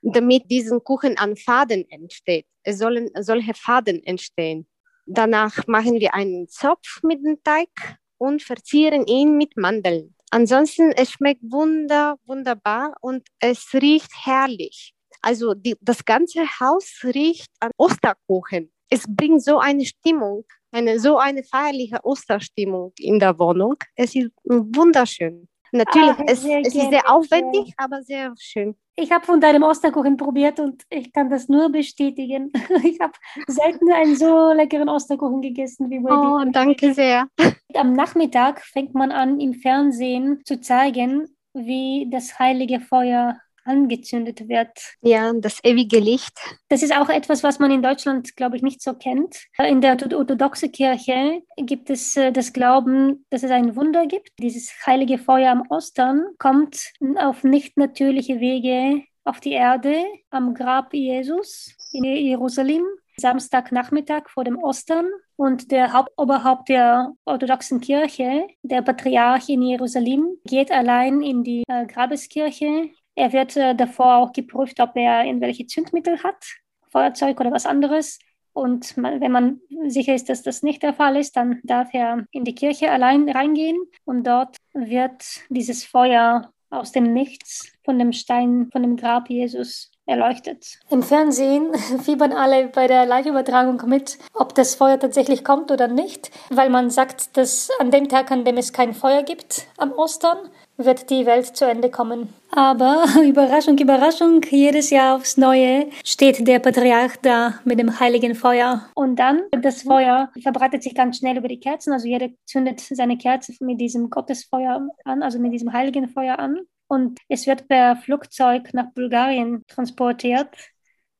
damit 0.02 0.50
diesen 0.50 0.84
Kuchen 0.84 1.18
an 1.18 1.36
Faden 1.36 1.90
entsteht. 1.90 2.48
Es 2.64 2.80
sollen 2.80 3.10
solche 3.20 3.54
Faden 3.54 4.04
entstehen. 4.04 4.68
Danach 5.06 5.68
machen 5.68 6.00
wir 6.00 6.14
einen 6.14 6.48
Zopf 6.48 7.02
mit 7.04 7.24
dem 7.24 7.38
Teig 7.44 7.70
und 8.18 8.42
verzieren 8.42 9.06
ihn 9.06 9.38
mit 9.38 9.56
Mandeln. 9.56 10.16
Ansonsten, 10.32 10.92
es 10.92 11.12
schmeckt 11.12 11.44
wunder, 11.44 12.18
wunderbar 12.26 12.96
und 13.02 13.28
es 13.40 13.74
riecht 13.74 14.12
herrlich. 14.26 14.94
Also 15.22 15.54
die, 15.54 15.76
das 15.82 16.06
ganze 16.06 16.42
Haus 16.60 17.02
riecht 17.04 17.52
an 17.60 17.72
Osterkuchen. 17.78 18.72
Es 18.90 19.06
bringt 19.08 19.44
so 19.44 19.60
eine 19.60 19.86
Stimmung, 19.86 20.46
eine 20.72 21.00
so 21.00 21.18
eine 21.18 21.44
feierliche 21.44 22.00
Osterstimmung 22.04 22.94
in 23.00 23.20
der 23.20 23.38
Wohnung. 23.40 23.76
Es 23.96 24.16
ist 24.16 24.30
wunderschön. 24.46 25.48
Natürlich, 25.76 26.18
ah, 26.18 26.24
es, 26.28 26.44
es 26.46 26.74
ist 26.74 26.90
sehr 26.90 27.10
aufwendig, 27.12 27.74
aber 27.78 28.02
sehr 28.02 28.34
schön. 28.40 28.76
Ich 28.96 29.12
habe 29.12 29.26
von 29.26 29.42
deinem 29.42 29.64
Osterkuchen 29.64 30.16
probiert 30.16 30.60
und 30.60 30.84
ich 30.90 31.12
kann 31.12 31.30
das 31.30 31.50
nur 31.50 31.70
bestätigen. 31.70 32.52
Ich 32.84 33.00
habe 33.02 33.14
selten 33.48 33.92
einen 33.92 34.16
so 34.16 34.54
leckeren 34.54 34.88
Osterkuchen 34.88 35.42
gegessen 35.42 35.90
wie 35.90 36.00
bei 36.00 36.12
Oh, 36.12 36.50
danke 36.50 36.94
sehr. 36.94 37.28
Am 37.74 37.94
Nachmittag 37.94 38.62
fängt 38.62 38.94
man 38.94 39.12
an, 39.12 39.40
im 39.40 39.54
Fernsehen 39.54 40.42
zu 40.46 40.62
zeigen, 40.62 41.28
wie 41.54 42.08
das 42.10 42.40
heilige 42.40 42.80
Feuer 42.80 43.38
angezündet 43.66 44.48
wird. 44.48 44.70
Ja, 45.02 45.34
das 45.34 45.60
ewige 45.64 46.00
Licht. 46.00 46.38
Das 46.70 46.84
ist 46.84 46.96
auch 46.96 47.10
etwas, 47.10 47.44
was 47.44 47.60
man 47.60 47.72
in 47.72 47.82
Deutschland, 47.82 48.36
glaube 48.36 48.56
ich, 48.56 48.62
nicht 48.62 48.82
so 48.82 48.94
kennt. 48.94 49.46
In 49.58 49.82
der 49.82 49.94
orthodoxen 49.94 50.72
Kirche 50.72 51.42
gibt 51.58 51.90
es 51.90 52.16
äh, 52.16 52.32
das 52.32 52.54
Glauben, 52.54 53.26
dass 53.30 53.44
es 53.44 53.52
ein 53.52 53.76
Wunder 53.76 54.06
gibt. 54.06 54.30
Dieses 54.40 54.72
heilige 54.86 55.18
Feuer 55.18 55.52
am 55.52 55.64
Ostern 55.70 56.24
kommt 56.38 56.94
auf 57.18 57.44
nicht 57.44 57.78
natürliche 57.78 58.40
Wege 58.40 59.04
auf 59.24 59.40
die 59.40 59.54
Erde 59.54 60.06
am 60.30 60.54
Grab 60.54 60.94
Jesus 60.94 61.76
in 61.92 62.04
Jerusalem. 62.04 62.84
Samstagnachmittag 63.18 64.30
vor 64.30 64.44
dem 64.44 64.58
Ostern 64.58 65.08
und 65.38 65.72
der 65.72 65.94
Hauptoberhaupt 65.94 66.70
der 66.70 67.14
orthodoxen 67.26 67.80
Kirche, 67.80 68.48
der 68.62 68.82
Patriarch 68.82 69.50
in 69.50 69.62
Jerusalem, 69.62 70.38
geht 70.46 70.72
allein 70.72 71.22
in 71.22 71.44
die 71.44 71.64
äh, 71.68 71.86
Grabeskirche 71.86 72.90
er 73.16 73.34
wird 73.34 73.56
äh, 73.56 73.76
davor 73.76 74.18
auch 74.18 74.34
geprüft, 74.34 74.80
ob 74.80 74.96
er 74.96 75.26
irgendwelche 75.26 75.66
Zündmittel 75.66 76.22
hat, 76.24 76.44
Feuerzeug 76.90 77.40
oder 77.40 77.52
was 77.52 77.66
anderes. 77.66 78.20
Und 78.54 78.96
man, 78.96 79.20
wenn 79.20 79.32
man 79.32 79.60
sicher 79.88 80.16
ist, 80.16 80.30
dass 80.30 80.42
das 80.42 80.64
nicht 80.64 80.82
der 80.82 80.94
Fall 80.94 81.18
ist, 81.18 81.36
dann 81.36 81.60
darf 81.64 81.94
er 81.94 82.26
in 82.32 82.46
die 82.46 82.56
Kirche 82.56 82.90
allein 82.90 83.28
reingehen 83.28 83.78
und 84.06 84.26
dort 84.26 84.58
wird 84.74 85.24
dieses 85.50 85.84
Feuer 85.84 86.52
aus 86.70 86.92
dem 86.92 87.14
Nichts 87.14 87.74
von 87.84 88.00
dem 88.00 88.14
Stein, 88.14 88.70
von 88.72 88.82
dem 88.82 88.96
Grab 88.96 89.30
Jesus 89.30 89.92
erleuchtet. 90.06 90.80
Im 90.90 91.04
Fernsehen 91.04 91.74
fiebern 92.04 92.32
alle 92.32 92.68
bei 92.68 92.88
der 92.88 93.06
Live-Übertragung 93.06 93.82
mit, 93.88 94.18
ob 94.34 94.56
das 94.56 94.76
Feuer 94.76 95.00
tatsächlich 95.00 95.44
kommt 95.44 95.72
oder 95.72 95.88
nicht, 95.88 96.32
weil 96.50 96.70
man 96.70 96.90
sagt, 96.90 97.38
dass 97.38 97.70
an 97.80 97.92
dem 97.92 98.08
Tag, 98.08 98.32
an 98.32 98.46
dem 98.46 98.58
es 98.58 98.72
kein 98.72 98.94
Feuer 98.94 99.24
gibt, 99.24 99.68
am 99.78 99.92
Ostern, 99.92 100.38
wird 100.78 101.10
die 101.10 101.26
Welt 101.26 101.56
zu 101.56 101.66
Ende 101.66 101.90
kommen. 101.90 102.34
Aber 102.52 103.06
Überraschung, 103.24 103.78
Überraschung, 103.78 104.42
jedes 104.50 104.90
Jahr 104.90 105.16
aufs 105.16 105.38
Neue 105.38 105.88
steht 106.04 106.48
der 106.48 106.60
Patriarch 106.60 107.18
da 107.22 107.60
mit 107.64 107.80
dem 107.80 108.00
heiligen 108.00 108.36
Feuer. 108.36 108.90
Und 108.96 109.18
dann, 109.18 109.42
das 109.52 109.84
Feuer 109.84 110.30
verbreitet 110.42 110.84
sich 110.84 110.96
ganz 110.96 111.18
schnell 111.18 111.38
über 111.38 111.48
die 111.48 111.60
Kerzen, 111.60 111.94
also 111.94 112.08
jeder 112.08 112.30
zündet 112.46 112.80
seine 112.80 113.18
Kerze 113.18 113.54
mit 113.62 113.80
diesem 113.80 114.10
Gottesfeuer 114.10 114.88
an, 115.04 115.24
also 115.24 115.40
mit 115.40 115.54
diesem 115.54 115.74
heiligen 115.74 116.10
Feuer 116.10 116.40
an. 116.40 116.60
Und 116.88 117.20
es 117.30 117.48
wird 117.48 117.68
per 117.68 117.96
Flugzeug 117.96 118.74
nach 118.74 118.92
Bulgarien 118.94 119.64
transportiert 119.68 120.50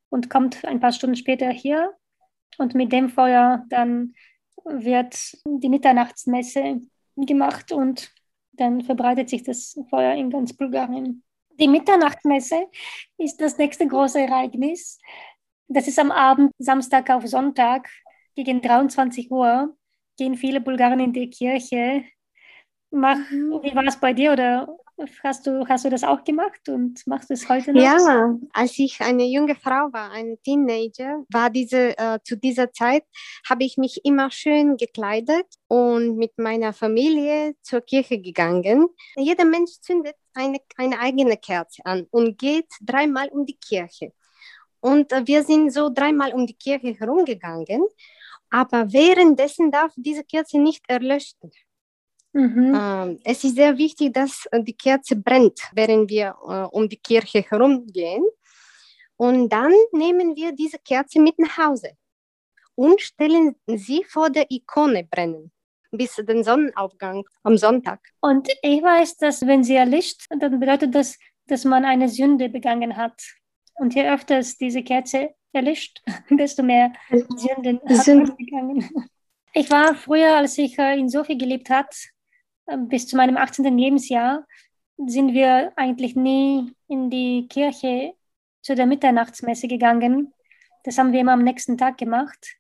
und 0.10 0.30
kommt 0.30 0.64
ein 0.66 0.80
paar 0.80 0.92
Stunden 0.92 1.16
später 1.16 1.50
hier. 1.50 1.94
Und 2.58 2.76
mit 2.76 2.92
dem 2.92 3.10
Feuer 3.10 3.66
dann 3.70 4.14
wird 4.64 5.16
die 5.46 5.70
Mitternachtsmesse 5.70 6.82
gemacht 7.16 7.72
und 7.72 8.12
dann 8.58 8.82
verbreitet 8.82 9.30
sich 9.30 9.44
das 9.44 9.80
Feuer 9.90 10.14
in 10.14 10.30
ganz 10.30 10.54
Bulgarien. 10.54 11.24
Die 11.60 11.68
Mitternachtsmesse 11.68 12.68
ist 13.18 13.40
das 13.40 13.58
nächste 13.58 13.88
große 13.88 14.20
Ereignis. 14.20 15.00
Das 15.68 15.88
ist 15.88 16.00
am 16.00 16.12
Abend, 16.12 16.52
Samstag 16.58 17.10
auf 17.10 17.26
Sonntag, 17.26 17.90
gegen 18.36 18.62
23 18.62 19.32
Uhr, 19.32 19.76
gehen 20.18 20.36
viele 20.36 20.62
Bulgaren 20.62 21.00
in 21.00 21.14
die 21.14 21.30
Kirche. 21.30 22.04
Mach, 22.96 23.18
mhm. 23.30 23.60
wie 23.62 23.76
war 23.76 23.86
es 23.86 24.00
bei 24.00 24.14
dir 24.14 24.32
oder 24.32 24.68
Hast 25.26 25.46
du, 25.46 25.68
hast 25.68 25.84
du 25.84 25.90
das 25.90 26.06
auch 26.06 26.24
gemacht 26.24 26.70
und 26.70 27.06
machst 27.06 27.30
du 27.30 27.34
es 27.34 27.50
heute 27.50 27.74
noch? 27.74 27.82
Ja, 27.82 28.34
als 28.54 28.80
ich 28.80 29.02
eine 29.02 29.26
junge 29.26 29.56
Frau 29.56 29.92
war, 29.92 30.12
ein 30.12 30.38
Teenager, 30.42 31.26
war 31.30 31.50
diese, 31.50 31.98
äh, 31.98 32.20
zu 32.24 32.38
dieser 32.38 32.72
Zeit, 32.72 33.04
habe 33.50 33.66
ich 33.66 33.76
mich 33.76 34.06
immer 34.06 34.32
schön 34.32 34.78
gekleidet 34.78 35.48
und 35.68 36.16
mit 36.16 36.38
meiner 36.38 36.72
Familie 36.72 37.56
zur 37.62 37.82
Kirche 37.82 38.22
gegangen. 38.22 38.88
Jeder 39.18 39.44
Mensch 39.44 39.72
zündet 39.82 40.16
eine, 40.34 40.60
eine 40.78 40.98
eigene 40.98 41.36
Kerze 41.36 41.86
an 41.86 42.08
und 42.12 42.38
geht 42.38 42.70
dreimal 42.80 43.28
um 43.28 43.46
die 43.46 43.58
Kirche. 43.58 44.14
Und 44.80 45.12
äh, 45.12 45.28
wir 45.28 45.44
sind 45.44 45.72
so 45.72 45.90
dreimal 45.94 46.34
um 46.34 46.48
die 46.48 46.56
Kirche 46.56 46.98
herumgegangen, 46.98 47.84
aber 48.50 48.94
währenddessen 48.94 49.72
darf 49.72 49.92
diese 49.98 50.24
Kerze 50.24 50.58
nicht 50.58 50.84
erlöschen. 50.88 51.52
Mhm. 52.36 53.20
Es 53.24 53.46
ist 53.46 53.56
sehr 53.56 53.78
wichtig, 53.78 54.14
dass 54.14 54.46
äh, 54.52 54.62
die 54.62 54.76
Kerze 54.76 55.16
brennt, 55.16 55.62
während 55.74 56.10
wir 56.10 56.36
äh, 56.46 56.76
um 56.76 56.90
die 56.90 56.98
Kirche 56.98 57.42
herumgehen. 57.50 58.26
Und 59.16 59.48
dann 59.48 59.72
nehmen 59.94 60.36
wir 60.36 60.52
diese 60.52 60.78
Kerze 60.80 61.22
mit 61.22 61.40
nach 61.40 61.58
Hause 61.58 61.92
und 62.76 63.00
stellen 63.00 63.56
sie 63.68 64.04
vor 64.04 64.30
der 64.30 64.52
Ikone 64.52 65.06
brennen 65.06 65.50
bis 65.92 66.16
den 66.16 66.44
Sonnenaufgang 66.44 67.24
am 67.44 67.58
Sonntag. 67.58 68.02
Und 68.20 68.50
ich 68.62 68.84
weiß, 68.84 69.16
dass 69.16 69.48
wenn 69.48 69.64
sie 69.64 69.76
erlischt, 69.76 70.26
dann 70.30 70.60
bedeutet 70.60 70.94
das, 70.94 71.18
dass 71.48 71.64
man 71.64 71.86
eine 71.86 72.10
Sünde 72.10 72.50
begangen 72.50 72.98
hat. 72.98 73.22
Und 73.76 73.96
je 73.96 74.10
öfter 74.10 74.42
diese 74.60 74.84
Kerze 74.84 75.36
erlischt, 75.54 76.04
desto 76.30 76.64
mehr 76.64 76.92
Sünden 77.38 77.80
hat 77.88 78.08
man 78.08 78.36
begangen. 78.36 78.90
Ich 79.58 79.72
war 79.72 79.96
früher, 79.96 80.36
als 80.36 80.58
ich 80.58 80.78
äh, 80.78 81.00
in 81.00 81.08
Sofia 81.08 81.38
gelebt 81.38 81.70
hat, 81.70 81.96
ähm, 81.96 82.15
bis 82.88 83.08
zu 83.08 83.16
meinem 83.16 83.38
18. 83.38 83.78
Lebensjahr 83.78 84.46
sind 84.98 85.34
wir 85.34 85.74
eigentlich 85.76 86.16
nie 86.16 86.74
in 86.88 87.10
die 87.10 87.48
Kirche 87.48 88.14
zu 88.62 88.76
der 88.76 88.86
Mitternachtsmesse 88.86 89.68
gegangen. 89.68 90.34
Das 90.84 90.98
haben 90.98 91.12
wir 91.12 91.22
immer 91.22 91.34
am 91.34 91.44
nächsten 91.44 91.78
Tag 91.78 91.98
gemacht. 91.98 92.58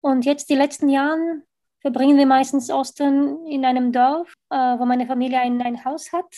Und 0.00 0.24
jetzt 0.24 0.50
die 0.50 0.54
letzten 0.56 0.88
Jahre 0.88 1.42
verbringen 1.80 2.18
wir 2.18 2.26
meistens 2.26 2.70
Ostern 2.70 3.46
in 3.46 3.64
einem 3.64 3.92
Dorf, 3.92 4.32
äh, 4.50 4.56
wo 4.56 4.84
meine 4.84 5.06
Familie 5.06 5.40
ein, 5.40 5.60
ein 5.62 5.84
Haus 5.84 6.12
hat. 6.12 6.34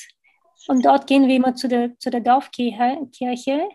Und 0.69 0.85
dort 0.85 1.07
gehen 1.07 1.27
wir 1.27 1.37
immer 1.37 1.55
zu 1.55 1.69
der, 1.69 1.99
zu 1.99 2.11
der 2.11 2.21
Dorfkirche, 2.21 3.69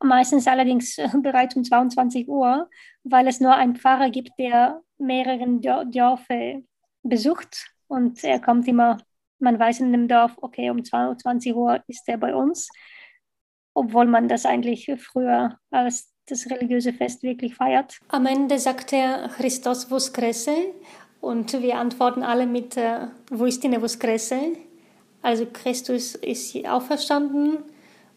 meistens 0.00 0.46
allerdings 0.46 0.96
bereits 1.22 1.54
um 1.54 1.62
22 1.62 2.28
Uhr, 2.28 2.68
weil 3.04 3.28
es 3.28 3.40
nur 3.40 3.54
einen 3.54 3.76
Pfarrer 3.76 4.10
gibt, 4.10 4.32
der 4.38 4.82
mehrere 4.98 5.46
Dörfer 5.86 6.60
besucht 7.02 7.75
und 7.88 8.22
er 8.24 8.40
kommt 8.40 8.66
immer, 8.68 8.98
man 9.38 9.58
weiß 9.58 9.80
in 9.80 9.92
dem 9.92 10.08
Dorf, 10.08 10.32
okay, 10.40 10.70
um 10.70 10.84
22 10.84 11.54
Uhr 11.54 11.82
ist 11.86 12.08
er 12.08 12.18
bei 12.18 12.34
uns, 12.34 12.68
obwohl 13.74 14.06
man 14.06 14.28
das 14.28 14.46
eigentlich 14.46 14.90
früher 14.98 15.58
als 15.70 16.12
das 16.26 16.50
religiöse 16.50 16.92
Fest 16.92 17.22
wirklich 17.22 17.54
feiert. 17.54 17.98
Am 18.08 18.26
Ende 18.26 18.58
sagt 18.58 18.92
er 18.92 19.28
Christos 19.28 19.84
Voskrese 19.84 20.74
und 21.20 21.52
wir 21.62 21.78
antworten 21.78 22.22
alle 22.22 22.46
mit 22.46 22.76
äh, 22.76 23.06
Voistine 23.30 23.80
Voskrese. 23.80 24.52
Also 25.22 25.46
Christus 25.52 26.14
ist 26.16 26.66
auferstanden 26.66 27.58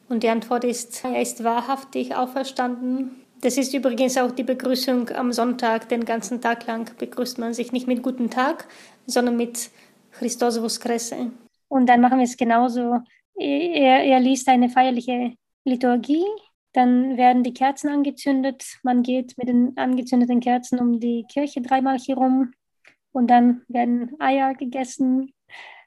und 0.10 0.24
die 0.24 0.30
Antwort 0.30 0.64
ist, 0.64 1.04
er 1.04 1.22
ist 1.22 1.44
wahrhaftig 1.44 2.16
auferstanden. 2.16 3.24
Das 3.42 3.58
ist 3.58 3.74
übrigens 3.74 4.18
auch 4.18 4.32
die 4.32 4.44
Begrüßung 4.44 5.10
am 5.12 5.32
Sonntag. 5.32 5.88
Den 5.88 6.04
ganzen 6.04 6.42
Tag 6.42 6.68
lang 6.68 6.92
begrüßt 6.98 7.38
man 7.38 7.54
sich 7.54 7.72
nicht 7.72 7.88
mit 7.88 8.04
Guten 8.04 8.30
Tag, 8.30 8.68
sondern 9.10 9.38
mit 9.38 9.70
Christos 10.12 10.58
Voskrese. 10.58 11.32
Und 11.68 11.88
dann 11.88 12.02
machen 12.02 12.18
wir 12.18 12.26
es 12.26 12.38
genauso. 12.38 13.00
Er, 13.36 14.04
er 14.04 14.20
liest 14.20 14.48
eine 14.50 14.70
feierliche 14.70 15.34
Liturgie 15.64 16.26
Dann 16.74 17.18
werden 17.18 17.44
die 17.44 17.54
Kerzen 17.54 17.90
angezündet. 17.90 18.64
Man 18.84 19.02
geht 19.02 19.38
mit 19.38 19.48
den 19.48 19.78
angezündeten 19.78 20.40
Kerzen 20.40 20.80
um 20.80 21.00
die 21.00 21.26
Kirche 21.32 21.62
dreimal 21.62 21.98
herum. 22.00 22.54
Und 23.12 23.28
dann 23.28 23.64
werden 23.68 24.16
Eier 24.20 24.54
gegessen 24.54 25.34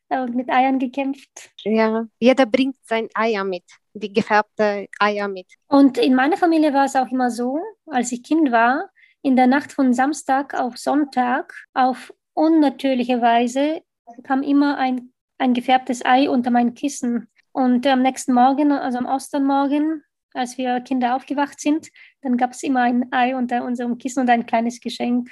und 0.09 0.35
mit 0.35 0.51
Eiern 0.51 0.79
gekämpft. 0.79 1.51
Ja, 1.65 2.07
jeder 2.19 2.47
bringt 2.47 2.77
sein 2.85 3.09
Eier 3.15 3.45
mit, 3.45 3.65
die 3.95 4.13
gefärbte 4.13 4.89
Eier 4.99 5.29
mit. 5.29 5.47
Und 5.69 5.99
in 5.99 6.15
meiner 6.15 6.37
Familie 6.37 6.73
war 6.75 6.85
es 6.85 6.97
auch 6.97 7.11
immer 7.11 7.31
so, 7.31 7.59
als 7.87 8.13
ich 8.13 8.23
Kind 8.23 8.51
war, 8.51 8.91
in 9.23 9.37
der 9.37 9.47
Nacht 9.47 9.73
von 9.73 9.95
Samstag 9.95 10.55
auf 10.55 10.77
Sonntag 10.77 11.55
auf 11.75 12.13
unnatürliche 12.35 13.21
Weise 13.21 13.83
kam 14.25 14.43
immer 14.43 14.79
ein, 14.79 15.13
ein 15.39 15.55
gefärbtes 15.55 16.05
Ei 16.05 16.29
unter 16.29 16.51
mein 16.51 16.75
Kissen. 16.75 17.29
Und 17.53 17.87
am 17.87 18.03
nächsten 18.03 18.33
Morgen, 18.33 18.73
also 18.73 18.99
am 18.99 19.07
Osternmorgen, 19.07 20.03
als 20.35 20.57
wir 20.57 20.81
Kinder 20.81 21.17
aufgewacht 21.17 21.61
sind, 21.61 21.89
dann 22.23 22.37
gab 22.37 22.53
es 22.53 22.63
immer 22.63 22.81
ein 22.81 23.13
Ei 23.13 23.37
unter 23.37 23.65
unserem 23.65 23.99
Kissen 23.99 24.21
und 24.21 24.31
ein 24.31 24.47
kleines 24.47 24.81
Geschenk. 24.81 25.31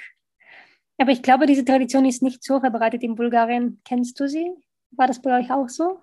Aber 0.97 1.11
ich 1.11 1.23
glaube, 1.23 1.47
diese 1.47 1.65
Tradition 1.65 2.05
ist 2.05 2.21
nicht 2.21 2.43
so 2.43 2.59
verbreitet 2.59 3.01
in 3.01 3.15
Bulgarien. 3.15 3.81
Kennst 3.83 4.19
du 4.19 4.27
sie? 4.27 4.51
War 4.91 5.07
das 5.07 5.21
bei 5.21 5.39
euch 5.39 5.51
auch 5.51 5.67
so? 5.67 5.99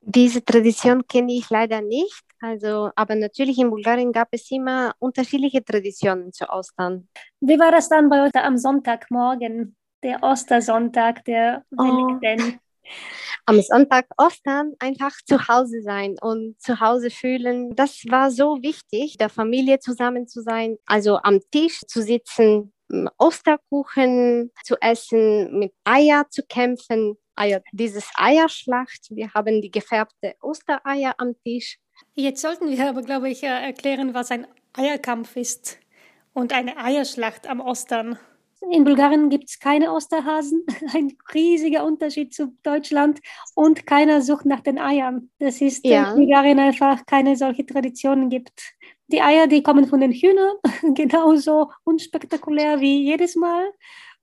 Diese 0.00 0.44
Tradition 0.44 1.06
kenne 1.08 1.32
ich 1.32 1.50
leider 1.50 1.80
nicht. 1.80 2.22
Also, 2.40 2.90
aber 2.94 3.16
natürlich 3.16 3.58
in 3.58 3.70
Bulgarien 3.70 4.12
gab 4.12 4.28
es 4.30 4.48
immer 4.52 4.94
unterschiedliche 5.00 5.64
Traditionen 5.64 6.32
zu 6.32 6.48
Ostern. 6.48 7.08
Wie 7.40 7.58
war 7.58 7.72
das 7.72 7.88
dann 7.88 8.08
bei 8.08 8.24
euch 8.24 8.34
am 8.36 8.56
Sonntagmorgen, 8.56 9.76
der 10.02 10.22
Ostersonntag, 10.22 11.24
der 11.24 11.64
oh. 11.76 12.18
Am 13.44 13.60
Sonntag 13.60 14.06
Ostern 14.18 14.74
einfach 14.78 15.12
zu 15.26 15.48
Hause 15.48 15.82
sein 15.82 16.16
und 16.20 16.60
zu 16.60 16.80
Hause 16.80 17.10
fühlen. 17.10 17.74
Das 17.74 18.04
war 18.08 18.30
so 18.30 18.62
wichtig, 18.62 19.16
der 19.18 19.28
Familie 19.28 19.78
zusammen 19.78 20.26
zu 20.26 20.42
sein, 20.42 20.76
also 20.86 21.18
am 21.22 21.40
Tisch 21.50 21.80
zu 21.86 22.02
sitzen, 22.02 22.72
Osterkuchen 23.18 24.52
zu 24.64 24.76
essen, 24.80 25.58
mit 25.58 25.72
Eier 25.84 26.26
zu 26.30 26.42
kämpfen. 26.42 27.16
Eier, 27.34 27.62
dieses 27.72 28.10
Eierschlacht. 28.16 29.06
Wir 29.10 29.32
haben 29.32 29.62
die 29.62 29.70
gefärbte 29.70 30.34
Ostereier 30.40 31.14
am 31.18 31.34
Tisch. 31.44 31.78
Jetzt 32.14 32.42
sollten 32.42 32.68
wir 32.70 32.88
aber, 32.88 33.02
glaube 33.02 33.30
ich, 33.30 33.42
erklären, 33.42 34.12
was 34.12 34.30
ein 34.30 34.46
Eierkampf 34.72 35.36
ist 35.36 35.78
und 36.32 36.52
eine 36.52 36.76
Eierschlacht 36.76 37.46
am 37.46 37.60
Ostern. 37.60 38.18
In 38.70 38.84
Bulgarien 38.84 39.28
gibt 39.30 39.48
es 39.48 39.58
keine 39.58 39.92
Osterhasen, 39.92 40.64
ein 40.94 41.16
riesiger 41.32 41.84
Unterschied 41.84 42.34
zu 42.34 42.56
Deutschland 42.62 43.20
und 43.54 43.86
keiner 43.86 44.20
sucht 44.20 44.46
nach 44.46 44.60
den 44.60 44.78
Eiern. 44.78 45.30
Das 45.38 45.60
ist 45.60 45.86
ja. 45.86 46.10
in 46.10 46.16
Bulgarien 46.16 46.58
einfach 46.58 47.06
keine 47.06 47.36
solche 47.36 47.64
Traditionen 47.64 48.28
gibt. 48.28 48.74
Die 49.08 49.22
Eier, 49.22 49.46
die 49.46 49.62
kommen 49.62 49.86
von 49.86 50.00
den 50.00 50.12
Hühnern, 50.12 50.56
genauso 50.94 51.70
unspektakulär 51.84 52.80
wie 52.80 53.04
jedes 53.04 53.36
Mal 53.36 53.72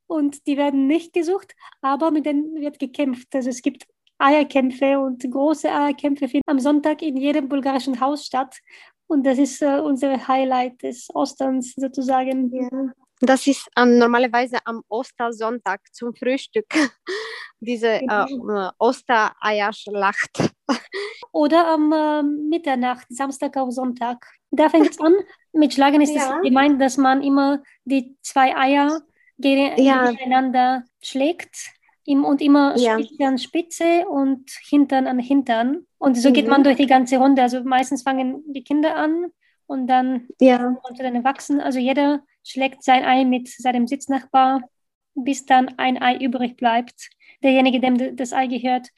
und 0.08 0.46
die 0.48 0.58
werden 0.58 0.88
nicht 0.88 1.14
gesucht, 1.14 1.56
aber 1.82 2.12
mit 2.12 2.26
denen 2.26 2.56
wird 2.56 2.80
gekämpft. 2.80 3.34
Also 3.34 3.50
es 3.50 3.62
gibt 3.62 3.88
Eierkämpfe 4.18 5.00
und 5.00 5.30
große 5.30 5.72
Eierkämpfe 5.72 6.28
finden 6.28 6.50
am 6.50 6.60
Sonntag 6.60 7.02
in 7.02 7.18
jedem 7.18 7.50
bulgarischen 7.50 8.00
Haus 8.00 8.26
statt. 8.26 8.60
Und 9.08 9.26
das 9.26 9.38
ist 9.38 9.62
äh, 9.62 9.80
unser 9.80 10.28
Highlight 10.28 10.82
des 10.82 11.08
Osterns 11.14 11.74
sozusagen. 11.76 12.52
Ja. 12.54 12.94
Das 13.26 13.48
ist 13.48 13.68
ähm, 13.78 13.98
normalerweise 13.98 14.58
am 14.66 14.82
Ostersonntag 14.90 15.82
zum 15.92 16.14
Frühstück, 16.16 16.68
diese 17.60 18.02
äh, 18.02 18.26
genau. 18.28 18.72
Ostereierschlacht. 18.80 20.52
Oder 21.32 21.68
am 21.68 21.92
äh, 21.92 22.24
Mitternacht, 22.24 23.08
Samstag 23.10 23.58
auf 23.58 23.72
Sonntag. 23.72 24.26
Da 24.52 24.70
fängt 24.70 24.92
es 24.92 25.00
an. 25.00 25.14
Mit 25.54 25.74
Schlagen 25.74 26.02
ist 26.02 26.16
ja. 26.16 26.38
es 26.38 26.44
gemeint, 26.44 26.82
dass 26.82 26.98
man 26.98 27.22
immer 27.22 27.62
die 27.84 28.16
zwei 28.22 28.56
Eier 28.56 29.02
gegeneinander 29.38 30.84
schlägt 31.02 31.72
und 32.08 32.42
immer 32.42 32.78
ja. 32.78 33.00
Spitze 33.00 33.26
an 33.26 33.38
Spitze 33.38 34.06
und 34.08 34.50
Hintern 34.70 35.08
an 35.08 35.20
Hintern. 35.20 35.86
Und 35.98 36.16
so 36.16 36.30
mhm. 36.30 36.34
geht 36.34 36.48
man 36.48 36.64
durch 36.64 36.78
die 36.78 36.88
ganze 36.88 37.18
Runde. 37.18 37.42
Also 37.42 37.64
meistens 37.64 38.04
fangen 38.04 38.44
die 38.48 38.64
Kinder 38.64 38.96
an 38.96 39.32
und 39.66 39.88
dann 39.88 40.28
ja. 40.40 40.68
und 40.68 41.00
dann 41.00 41.16
Erwachsenen. 41.16 41.62
Also 41.62 41.80
jeder 41.80 42.24
schlägt 42.46 42.84
sein 42.84 43.04
Ei 43.04 43.26
mit 43.26 43.50
seinem 43.50 43.88
Sitznachbar, 43.88 44.62
bis 45.16 45.46
dann 45.46 45.78
ein 45.78 46.02
Ei 46.02 46.18
übrig 46.18 46.56
bleibt. 46.56 47.10
Derjenige, 47.44 47.80
dem 47.80 48.16
das 48.16 48.34
Ei 48.34 48.48
gehört, 48.48 48.90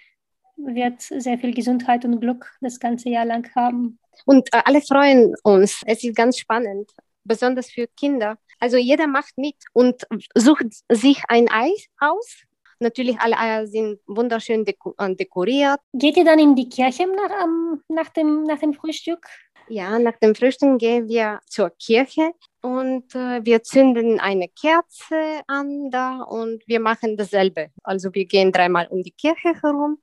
wird 0.58 1.02
sehr 1.02 1.38
viel 1.38 1.54
Gesundheit 1.54 2.04
und 2.06 2.20
Glück 2.20 2.52
das 2.62 2.80
ganze 2.80 3.10
Jahr 3.10 3.26
lang 3.26 3.50
haben. 3.56 4.00
Und 4.26 4.54
äh, 4.54 4.62
alle 4.66 4.82
freuen 4.82 5.36
uns. 5.44 5.82
Es 5.86 6.04
ist 6.04 6.16
ganz 6.16 6.38
spannend, 6.38 6.92
besonders 7.24 7.70
für 7.70 7.88
Kinder. 7.88 8.38
Also 8.60 8.78
jeder 8.78 9.08
macht 9.08 9.38
mit 9.38 9.56
und 9.74 10.08
sucht 10.36 10.68
sich 10.90 11.24
ein 11.28 11.50
Ei 11.52 11.72
aus. 12.00 12.44
Natürlich, 12.80 13.20
alle 13.20 13.38
Eier 13.38 13.66
sind 13.68 14.00
wunderschön 14.06 14.64
deko 14.64 14.94
äh, 14.98 15.16
dekoriert. 15.16 15.80
Geht 15.94 16.18
ihr 16.18 16.26
dann 16.26 16.40
in 16.40 16.56
die 16.56 16.70
Kirche 16.70 17.08
nach, 17.08 17.44
um, 17.44 17.82
nach, 17.88 18.10
dem, 18.10 18.44
nach 18.44 18.60
dem 18.60 18.74
Frühstück? 18.74 19.26
Ja, 19.68 19.98
nach 20.00 20.18
dem 20.18 20.36
Frühstück 20.36 20.80
gehen 20.80 21.08
wir 21.08 21.40
zur 21.48 21.72
Kirche 21.72 22.32
und 22.62 23.14
äh, 23.16 23.46
wir 23.46 23.64
zünden 23.64 24.20
eine 24.20 24.48
Kerze 24.50 25.42
an 25.48 25.90
da 25.92 26.22
und 26.22 26.64
wir 26.68 26.80
machen 26.80 27.18
dasselbe. 27.18 27.70
Also 27.84 28.14
wir 28.14 28.26
gehen 28.26 28.52
dreimal 28.52 28.88
um 28.88 29.04
die 29.04 29.12
Kirche 29.12 29.54
herum 29.62 30.00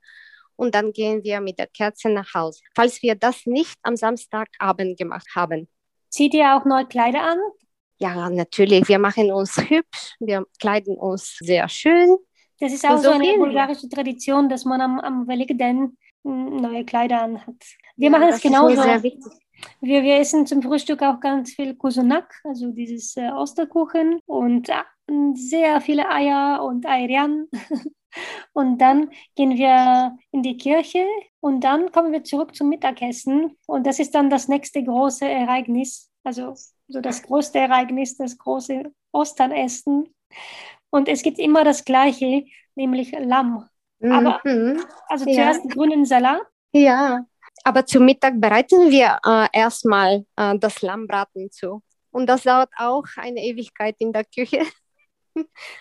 und 0.57 0.75
dann 0.75 0.93
gehen 0.93 1.25
wir 1.25 1.41
mit 1.41 1.59
der 1.59 1.67
Kerze 1.67 2.09
nach 2.11 2.33
Hause, 2.35 2.63
falls 2.75 3.03
wir 3.03 3.15
das 3.15 3.47
nicht 3.47 3.77
am 3.83 3.97
Samstagabend 3.97 4.99
gemacht 4.99 5.29
haben. 5.35 5.69
Zieht 6.09 6.35
ihr 6.35 6.55
auch 6.55 6.65
neue 6.65 6.87
Kleider 6.87 7.23
an? 7.23 7.39
Ja, 7.99 8.29
natürlich. 8.31 8.89
Wir 8.89 8.99
machen 8.99 9.33
uns 9.33 9.57
hübsch, 9.57 10.15
wir 10.21 10.45
kleiden 10.61 10.97
uns 10.97 11.37
sehr 11.41 11.69
schön. 11.69 12.17
Das 12.61 12.73
ist 12.73 12.85
auch 12.85 12.99
so, 12.99 13.05
so 13.05 13.11
eine 13.11 13.37
bulgarische 13.37 13.89
Tradition, 13.89 14.49
dass 14.49 14.65
man 14.65 14.81
am, 14.81 15.01
am 15.01 15.27
Weligden 15.27 15.97
hm, 16.23 16.57
neue 16.57 16.85
Kleider 16.85 17.23
anhat. 17.23 17.57
Wir 17.97 18.07
ja, 18.07 18.11
machen 18.11 18.29
das, 18.29 18.37
das 18.37 18.43
genauso. 18.43 18.69
Ist 18.69 18.77
mir 18.77 18.83
sehr 18.85 19.03
wichtig. 19.03 19.33
Wir, 19.81 20.03
wir 20.03 20.19
essen 20.19 20.47
zum 20.47 20.63
Frühstück 20.63 21.03
auch 21.03 21.21
ganz 21.21 21.53
viel 21.53 21.75
Kusunak, 21.75 22.35
also 22.45 22.71
dieses 22.71 23.17
äh, 23.17 23.31
Osterkuchen 23.31 24.21
und 24.27 24.69
äh, 24.69 24.83
sehr 25.35 25.81
viele 25.81 26.09
Eier 26.09 26.63
und 26.65 26.87
Ayran. 26.87 27.47
Und 28.53 28.79
dann 28.79 29.11
gehen 29.35 29.57
wir 29.57 30.17
in 30.31 30.43
die 30.43 30.57
Kirche 30.57 31.05
und 31.41 31.63
dann 31.65 31.91
kommen 31.91 32.13
wir 32.13 32.25
zurück 32.25 32.55
zum 32.55 32.69
Mittagessen. 32.69 33.57
Und 33.67 33.87
das 33.87 33.99
ist 33.99 34.15
dann 34.15 34.31
das 34.31 34.47
nächste 34.49 34.83
große 34.83 35.27
Ereignis. 35.27 36.11
Also 36.23 36.55
so 36.89 37.01
das 37.01 37.23
größte 37.23 37.59
Ereignis, 37.59 38.17
das 38.17 38.39
große 38.39 38.85
Osternessen. 39.13 40.15
Und 40.91 41.09
es 41.09 41.23
gibt 41.23 41.39
immer 41.39 41.65
das 41.65 41.85
Gleiche, 41.85 42.45
nämlich 42.75 43.13
Lamm. 43.19 43.69
Aber 44.01 44.41
mhm. 44.45 44.81
also 45.09 45.25
zuerst 45.25 45.65
ja. 45.65 45.71
grünen 45.71 46.05
Salat. 46.05 46.43
Ja, 46.73 47.25
aber 47.63 47.87
zum 47.87 48.05
Mittag 48.05 48.41
bereiten 48.41 48.91
wir 48.91 49.19
äh, 49.25 49.47
erstmal 49.53 50.25
äh, 50.37 50.59
das 50.59 50.83
Lammbraten 50.83 51.51
zu. 51.51 51.83
Und 52.11 52.27
das 52.27 52.43
dauert 52.43 52.71
auch 52.77 53.05
eine 53.17 53.41
Ewigkeit 53.41 53.97
in 53.99 54.13
der 54.13 54.25
Küche. 54.25 54.61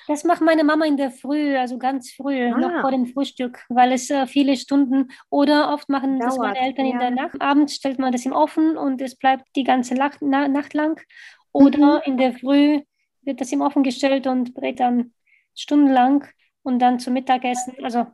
Das 0.08 0.24
macht 0.24 0.42
meine 0.42 0.64
Mama 0.64 0.84
in 0.86 0.98
der 0.98 1.12
Früh, 1.12 1.56
also 1.56 1.78
ganz 1.78 2.12
früh, 2.12 2.52
ah. 2.52 2.58
noch 2.58 2.82
vor 2.82 2.90
dem 2.90 3.06
Frühstück, 3.06 3.64
weil 3.70 3.92
es 3.92 4.10
äh, 4.10 4.26
viele 4.26 4.58
Stunden 4.58 5.12
oder 5.30 5.72
oft 5.72 5.90
machen 5.90 6.18
Dauert, 6.18 6.32
das 6.32 6.40
meine 6.40 6.58
Eltern 6.58 6.88
ja. 6.88 6.94
in 6.94 7.00
der 7.00 7.12
Nacht. 7.12 7.40
Abends 7.40 7.76
stellt 7.76 8.00
man 8.00 8.12
das 8.12 8.26
im 8.26 8.34
Ofen 8.34 8.78
und 8.78 9.00
es 9.00 9.16
bleibt 9.16 9.46
die 9.56 9.64
ganze 9.64 9.94
Nacht, 9.94 10.18
na, 10.22 10.48
Nacht 10.48 10.74
lang. 10.74 11.00
Oder 11.52 11.98
mhm. 11.98 12.02
in 12.06 12.18
der 12.18 12.34
Früh 12.34 12.82
wird 13.22 13.42
das 13.42 13.52
im 13.52 13.62
Ofen 13.62 13.84
gestellt 13.84 14.26
und 14.26 14.56
brät 14.56 14.80
dann 14.80 15.14
stundenlang 15.54 16.26
und 16.64 16.80
dann 16.80 17.00
zum 17.00 17.14
Mittagessen. 17.14 17.76
Also 17.84 18.08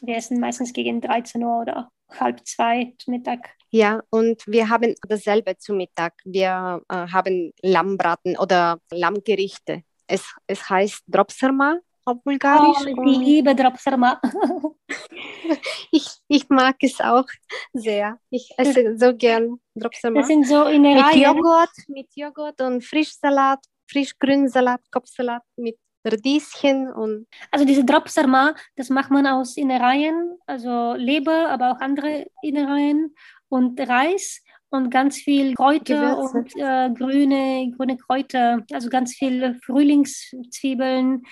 wir 0.00 0.16
essen 0.16 0.40
meistens 0.40 0.72
gegen 0.72 1.02
13 1.02 1.42
Uhr 1.44 1.60
oder 1.60 1.90
halb 2.10 2.46
zwei 2.46 2.94
zum 2.98 3.14
Mittag. 3.14 3.50
Ja, 3.70 4.02
und 4.10 4.42
wir 4.46 4.68
haben 4.68 4.94
dasselbe 5.08 5.56
zum 5.58 5.78
Mittag. 5.78 6.14
Wir 6.24 6.82
äh, 6.88 6.94
haben 6.94 7.52
Lammbraten 7.62 8.36
oder 8.38 8.80
Lammgerichte. 8.90 9.82
Es, 10.06 10.24
es 10.46 10.70
heißt 10.70 11.02
Dropsarma 11.08 11.78
auf 12.04 12.22
Bulgarisch. 12.22 12.86
Oh, 12.86 13.04
ich 13.04 13.18
liebe 13.18 13.54
Dropsarma. 13.54 14.20
ich, 15.90 16.06
ich 16.28 16.48
mag 16.48 16.76
es 16.80 17.00
auch 17.00 17.26
sehr. 17.72 18.18
Ich 18.30 18.50
esse 18.56 18.96
so 18.96 19.14
gern 19.14 19.58
Dropsarma. 19.74 20.20
Das 20.20 20.28
sind 20.28 20.46
so 20.46 20.64
in 20.64 20.82
mit 20.82 21.14
Joghurt, 21.16 21.70
mit 21.88 22.08
Joghurt 22.14 22.60
und 22.60 22.84
Frischsalat, 22.84 23.58
Frischgrünsalat, 23.90 24.80
Kopfsalat 24.90 25.42
mit 25.56 25.76
Radieschen 26.06 26.92
und. 26.92 27.26
Also 27.50 27.64
diese 27.64 27.84
Dropsarma, 27.84 28.54
das 28.76 28.90
macht 28.90 29.10
man 29.10 29.26
aus 29.26 29.56
Innereien, 29.56 30.38
also 30.46 30.94
Leber, 30.94 31.48
aber 31.48 31.72
auch 31.72 31.80
andere 31.80 32.26
Innereien 32.42 33.14
und 33.48 33.78
Reis 33.80 34.42
und 34.70 34.90
ganz 34.90 35.18
viel 35.18 35.54
Kräuter 35.54 36.16
Gewürze. 36.16 36.38
und 36.38 36.56
äh, 36.56 36.90
grüne, 36.94 37.72
grüne 37.76 37.96
Kräuter, 37.96 38.64
also 38.72 38.88
ganz 38.88 39.14
viel 39.14 39.58
Frühlingszwiebeln 39.64 41.22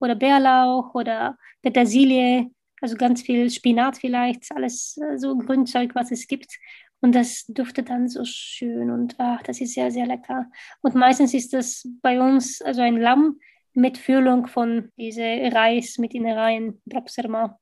oder 0.00 0.14
Bärlauch 0.14 0.94
oder 0.94 1.36
Petersilie, 1.62 2.50
also 2.80 2.96
ganz 2.96 3.22
viel 3.22 3.50
Spinat 3.50 3.98
vielleicht, 3.98 4.50
alles 4.54 4.96
äh, 4.98 5.18
so 5.18 5.36
Grünzeug, 5.36 5.94
was 5.94 6.10
es 6.10 6.26
gibt. 6.26 6.58
Und 7.00 7.14
das 7.14 7.44
duftet 7.48 7.90
dann 7.90 8.08
so 8.08 8.24
schön 8.24 8.90
und 8.90 9.16
ach, 9.18 9.42
das 9.42 9.60
ist 9.60 9.74
sehr, 9.74 9.90
sehr 9.90 10.06
lecker. 10.06 10.46
Und 10.80 10.94
meistens 10.94 11.34
ist 11.34 11.52
das 11.52 11.86
bei 12.00 12.18
uns 12.18 12.62
also 12.62 12.80
ein 12.80 12.96
Lamm 12.96 13.38
mit 13.74 13.98
Füllung 13.98 14.46
von 14.46 14.90
diesem 14.96 15.52
Reis 15.52 15.98
mit 15.98 16.14
Innereien, 16.14 16.80
Dropserma. 16.86 17.58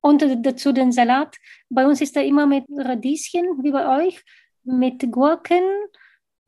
Und 0.00 0.24
dazu 0.46 0.72
den 0.72 0.92
Salat. 0.92 1.36
Bei 1.68 1.86
uns 1.86 2.00
ist 2.00 2.16
er 2.16 2.24
immer 2.24 2.46
mit 2.46 2.64
Radieschen, 2.76 3.62
wie 3.62 3.72
bei 3.72 4.06
euch, 4.06 4.22
mit 4.64 5.10
Gurken, 5.10 5.64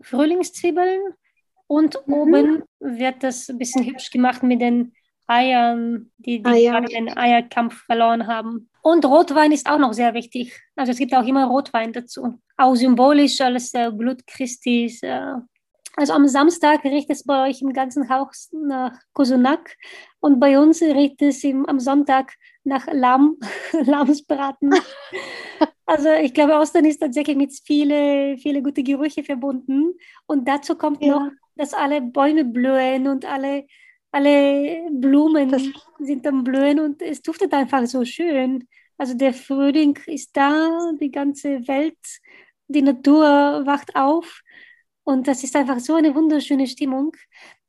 Frühlingszwiebeln 0.02 1.00
und 1.66 1.98
mhm. 2.06 2.14
oben 2.14 2.62
wird 2.80 3.22
das 3.22 3.48
ein 3.48 3.58
bisschen 3.58 3.84
hübsch 3.84 4.10
gemacht 4.10 4.42
mit 4.42 4.60
den 4.60 4.92
Eiern, 5.26 6.10
die, 6.18 6.42
die 6.42 6.68
Eier. 6.68 6.80
den 6.80 7.16
Eierkampf 7.16 7.84
verloren 7.84 8.26
haben. 8.26 8.68
Und 8.82 9.04
Rotwein 9.04 9.52
ist 9.52 9.68
auch 9.68 9.78
noch 9.78 9.92
sehr 9.92 10.14
wichtig. 10.14 10.58
Also 10.74 10.90
es 10.92 10.98
gibt 10.98 11.14
auch 11.14 11.24
immer 11.24 11.46
Rotwein 11.46 11.92
dazu. 11.92 12.40
Auch 12.56 12.74
symbolisch 12.74 13.40
als 13.40 13.72
äh, 13.74 13.90
Blut 13.92 14.26
Christi. 14.26 14.86
Äh. 15.02 15.34
Also 16.00 16.14
am 16.14 16.26
Samstag 16.28 16.82
riecht 16.84 17.10
es 17.10 17.24
bei 17.24 17.50
euch 17.50 17.60
im 17.60 17.74
ganzen 17.74 18.08
Haus 18.08 18.48
nach 18.52 18.98
Kosunak 19.12 19.76
und 20.20 20.40
bei 20.40 20.58
uns 20.58 20.80
riecht 20.80 21.20
es 21.20 21.44
im, 21.44 21.66
am 21.66 21.78
Sonntag 21.78 22.32
nach 22.64 22.86
Lamm, 22.90 23.36
Lammsbraten. 23.84 24.72
also 25.84 26.08
ich 26.08 26.32
glaube, 26.32 26.54
Ostern 26.54 26.86
ist 26.86 27.00
tatsächlich 27.00 27.36
mit 27.36 27.52
viele, 27.52 28.38
viele 28.38 28.62
gute 28.62 28.82
Gerüche 28.82 29.22
verbunden. 29.22 29.92
Und 30.24 30.48
dazu 30.48 30.74
kommt 30.74 31.02
ja. 31.02 31.18
noch, 31.18 31.32
dass 31.56 31.74
alle 31.74 32.00
Bäume 32.00 32.46
blühen 32.46 33.06
und 33.06 33.26
alle 33.26 33.66
alle 34.10 34.88
Blumen 34.90 35.50
das 35.50 35.64
sind 35.98 36.26
am 36.26 36.44
Blühen 36.44 36.80
und 36.80 37.02
es 37.02 37.20
duftet 37.20 37.52
einfach 37.52 37.84
so 37.84 38.06
schön. 38.06 38.66
Also 38.96 39.12
der 39.12 39.34
Frühling 39.34 39.98
ist 40.06 40.34
da, 40.34 40.92
die 40.98 41.10
ganze 41.10 41.68
Welt, 41.68 41.98
die 42.68 42.80
Natur 42.80 43.66
wacht 43.66 43.94
auf 43.94 44.40
und 45.10 45.26
das 45.26 45.42
ist 45.42 45.56
einfach 45.56 45.80
so 45.80 45.94
eine 45.94 46.14
wunderschöne 46.14 46.68
Stimmung. 46.68 47.12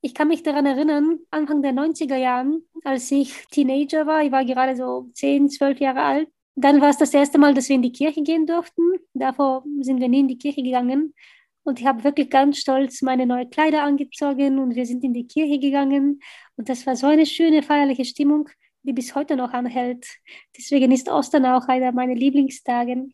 Ich 0.01 0.13
kann 0.13 0.27
mich 0.27 0.43
daran 0.43 0.67
erinnern, 0.67 1.19
Anfang 1.32 1.63
der 1.63 1.73
90er 1.73 2.15
Jahren, 2.15 2.63
als 2.84 3.10
ich 3.10 3.47
Teenager 3.47 4.06
war, 4.06 4.23
ich 4.23 4.32
war 4.32 4.45
gerade 4.45 4.75
so 4.75 5.10
10, 5.15 5.49
12 5.49 5.80
Jahre 5.80 6.01
alt, 6.04 6.30
dann 6.56 6.82
war 6.82 6.89
es 6.89 6.97
das 6.97 7.13
erste 7.15 7.39
Mal, 7.39 7.56
dass 7.56 7.67
wir 7.67 7.75
in 7.75 7.82
die 7.82 7.91
Kirche 7.91 8.21
gehen 8.21 8.45
durften. 8.45 8.84
Davor 9.15 9.63
sind 9.80 9.99
wir 9.99 10.08
nie 10.08 10.19
in 10.19 10.27
die 10.27 10.38
Kirche 10.38 10.62
gegangen. 10.62 11.15
Und 11.63 11.80
ich 11.80 11.88
habe 11.88 12.04
wirklich 12.04 12.30
ganz 12.30 12.60
stolz 12.60 13.01
meine 13.01 13.25
neuen 13.25 13.49
Kleider 13.49 13.84
angezogen 13.84 14.60
und 14.60 14.75
wir 14.75 14.86
sind 14.86 15.04
in 15.04 15.13
die 15.13 15.25
Kirche 15.25 15.58
gegangen. 15.58 16.19
Und 16.58 16.69
das 16.69 16.86
war 16.86 16.95
so 16.95 17.08
eine 17.08 17.25
schöne 17.25 17.63
feierliche 17.63 18.06
Stimmung, 18.06 18.49
die 18.84 18.93
bis 18.93 19.15
heute 19.15 19.36
noch 19.36 19.54
anhält. 19.54 20.06
Deswegen 20.56 20.91
ist 20.91 21.10
Ostern 21.10 21.45
auch 21.47 21.67
einer 21.67 21.91
meiner 21.91 22.15
Lieblingstage, 22.15 23.08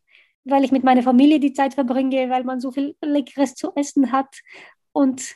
weil 0.49 0.63
ich 0.63 0.71
mit 0.71 0.83
meiner 0.83 1.03
Familie 1.03 1.39
die 1.39 1.53
Zeit 1.53 1.73
verbringe, 1.73 2.29
weil 2.29 2.43
man 2.43 2.59
so 2.59 2.71
viel 2.71 2.95
Leckeres 3.01 3.55
zu 3.55 3.71
essen 3.75 4.11
hat 4.11 4.39
und 4.91 5.35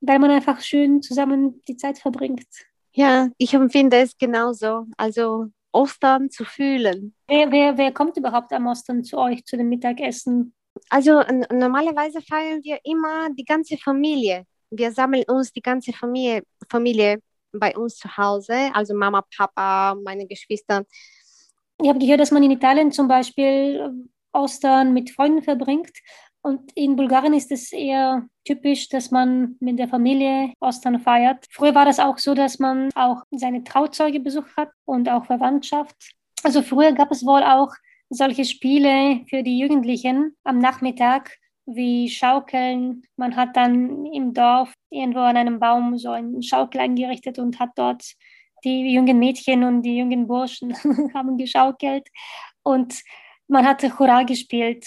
weil 0.00 0.18
man 0.18 0.30
einfach 0.30 0.60
schön 0.60 1.02
zusammen 1.02 1.62
die 1.68 1.76
Zeit 1.76 1.98
verbringt. 1.98 2.46
Ja, 2.92 3.28
ich 3.38 3.54
empfinde 3.54 3.98
es 3.98 4.16
genauso. 4.16 4.86
Also 4.96 5.46
Ostern 5.72 6.30
zu 6.30 6.44
fühlen. 6.44 7.14
Wer, 7.28 7.50
wer, 7.52 7.78
wer 7.78 7.92
kommt 7.92 8.16
überhaupt 8.16 8.52
am 8.52 8.66
Ostern 8.66 9.04
zu 9.04 9.18
euch 9.18 9.44
zu 9.44 9.56
dem 9.56 9.68
Mittagessen? 9.68 10.52
Also 10.88 11.22
normalerweise 11.52 12.20
feiern 12.22 12.62
wir 12.62 12.78
immer 12.84 13.30
die 13.30 13.44
ganze 13.44 13.76
Familie. 13.76 14.44
Wir 14.70 14.92
sammeln 14.92 15.24
uns 15.28 15.52
die 15.52 15.62
ganze 15.62 15.92
Familie, 15.92 16.42
Familie 16.68 17.20
bei 17.52 17.76
uns 17.76 17.96
zu 17.96 18.16
Hause, 18.16 18.70
also 18.72 18.94
Mama, 18.94 19.24
Papa, 19.36 19.96
meine 20.02 20.26
Geschwister. 20.26 20.84
Ich 21.82 21.88
habe 21.88 21.98
gehört, 21.98 22.20
dass 22.20 22.30
man 22.30 22.42
in 22.42 22.52
Italien 22.52 22.92
zum 22.92 23.08
Beispiel 23.08 24.08
Ostern 24.32 24.92
mit 24.92 25.10
Freunden 25.10 25.42
verbringt. 25.42 25.92
Und 26.42 26.72
in 26.74 26.96
Bulgarien 26.96 27.34
ist 27.34 27.52
es 27.52 27.70
eher 27.72 28.26
typisch, 28.44 28.88
dass 28.88 29.10
man 29.10 29.56
mit 29.60 29.78
der 29.78 29.88
Familie 29.88 30.52
Ostern 30.60 30.98
feiert. 30.98 31.46
Früher 31.50 31.74
war 31.74 31.84
das 31.84 32.00
auch 32.00 32.16
so, 32.16 32.34
dass 32.34 32.58
man 32.58 32.90
auch 32.94 33.22
seine 33.30 33.62
Trauzeuge 33.62 34.20
besucht 34.20 34.56
hat 34.56 34.70
und 34.86 35.08
auch 35.08 35.26
Verwandtschaft. 35.26 35.96
Also 36.42 36.62
früher 36.62 36.92
gab 36.92 37.10
es 37.10 37.26
wohl 37.26 37.42
auch 37.42 37.74
solche 38.08 38.44
Spiele 38.44 39.20
für 39.28 39.42
die 39.42 39.58
Jugendlichen 39.58 40.36
am 40.42 40.58
Nachmittag 40.58 41.36
wie 41.66 42.08
Schaukeln. 42.08 43.02
Man 43.16 43.36
hat 43.36 43.56
dann 43.56 44.06
im 44.06 44.32
Dorf 44.32 44.72
irgendwo 44.88 45.20
an 45.20 45.36
einem 45.36 45.60
Baum 45.60 45.98
so 45.98 46.10
einen 46.10 46.42
Schaukel 46.42 46.80
eingerichtet 46.80 47.38
und 47.38 47.60
hat 47.60 47.70
dort 47.76 48.14
die 48.64 48.92
jungen 48.92 49.18
Mädchen 49.18 49.62
und 49.64 49.82
die 49.82 49.98
jungen 49.98 50.26
Burschen 50.26 50.74
haben 51.14 51.36
geschaukelt 51.36 52.08
und 52.62 53.02
man 53.50 53.66
hatte 53.66 53.98
Hurra 53.98 54.22
gespielt. 54.22 54.86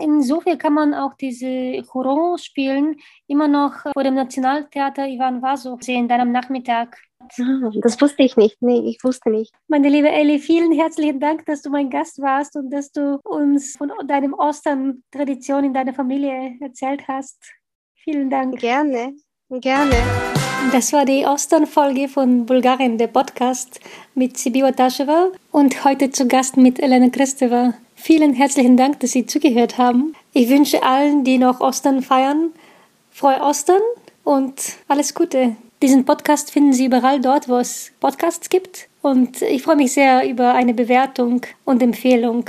Insofern 0.00 0.58
kann 0.58 0.74
man 0.74 0.94
auch 0.94 1.14
diese 1.14 1.82
Hurra-Spielen 1.92 2.96
immer 3.26 3.48
noch 3.48 3.72
vor 3.92 4.04
dem 4.04 4.14
Nationaltheater 4.14 5.08
Ivan 5.08 5.42
Vaso 5.42 5.76
sehen, 5.80 6.08
dann 6.08 6.20
am 6.20 6.32
Nachmittag. 6.32 6.96
Ah, 7.20 7.70
das 7.82 8.00
wusste 8.00 8.22
ich 8.22 8.36
nicht. 8.36 8.62
Nee, 8.62 8.78
ich 8.88 9.02
wusste 9.02 9.30
nicht. 9.30 9.52
Meine 9.66 9.88
liebe 9.88 10.08
Ellie, 10.08 10.38
vielen 10.38 10.72
herzlichen 10.72 11.18
Dank, 11.18 11.44
dass 11.46 11.62
du 11.62 11.70
mein 11.70 11.90
Gast 11.90 12.20
warst 12.20 12.54
und 12.54 12.70
dass 12.70 12.92
du 12.92 13.18
uns 13.24 13.76
von 13.76 13.90
deinem 14.06 14.34
Ostern-Tradition 14.34 15.64
in 15.64 15.74
deiner 15.74 15.94
Familie 15.94 16.56
erzählt 16.60 17.08
hast. 17.08 17.38
Vielen 17.96 18.30
Dank. 18.30 18.58
Gerne, 18.60 19.14
gerne. 19.50 19.96
Das 20.72 20.92
war 20.92 21.04
die 21.04 21.24
Ostern-Folge 21.24 22.08
von 22.08 22.46
Bulgarien, 22.46 22.98
der 22.98 23.08
Podcast 23.08 23.80
mit 24.14 24.38
Sibiwa 24.38 24.70
Taschewa 24.70 25.30
und 25.50 25.84
heute 25.84 26.10
zu 26.10 26.28
Gast 26.28 26.56
mit 26.56 26.78
Elena 26.78 27.08
Kristeva. 27.08 27.74
Vielen 28.00 28.32
herzlichen 28.32 28.76
Dank, 28.76 29.00
dass 29.00 29.10
Sie 29.10 29.26
zugehört 29.26 29.76
haben. 29.76 30.14
Ich 30.32 30.48
wünsche 30.48 30.84
allen, 30.84 31.24
die 31.24 31.36
noch 31.36 31.60
Ostern 31.60 32.00
feiern, 32.00 32.52
frohe 33.10 33.40
Ostern 33.40 33.82
und 34.22 34.54
alles 34.86 35.14
Gute. 35.14 35.56
Diesen 35.82 36.04
Podcast 36.04 36.52
finden 36.52 36.72
Sie 36.72 36.84
überall 36.86 37.20
dort, 37.20 37.48
wo 37.48 37.56
es 37.56 37.90
Podcasts 37.98 38.48
gibt. 38.48 38.88
Und 39.02 39.42
ich 39.42 39.62
freue 39.62 39.74
mich 39.76 39.92
sehr 39.92 40.30
über 40.30 40.54
eine 40.54 40.74
Bewertung 40.74 41.40
und 41.64 41.82
Empfehlung. 41.82 42.44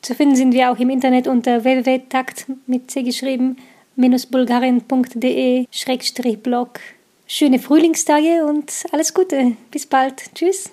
Zu 0.00 0.14
finden 0.14 0.36
sind 0.36 0.54
wir 0.54 0.72
auch 0.72 0.78
im 0.78 0.88
Internet 0.88 1.28
unter 1.28 1.64
www.takt 1.64 2.46
mit 2.66 2.90
C 2.90 3.02
geschrieben 3.02 3.58
bulgarien.de-blog. 3.96 6.80
Schöne 7.26 7.58
Frühlingstage 7.58 8.46
und 8.46 8.72
alles 8.90 9.12
Gute. 9.14 9.56
Bis 9.70 9.86
bald. 9.86 10.34
Tschüss. 10.34 10.70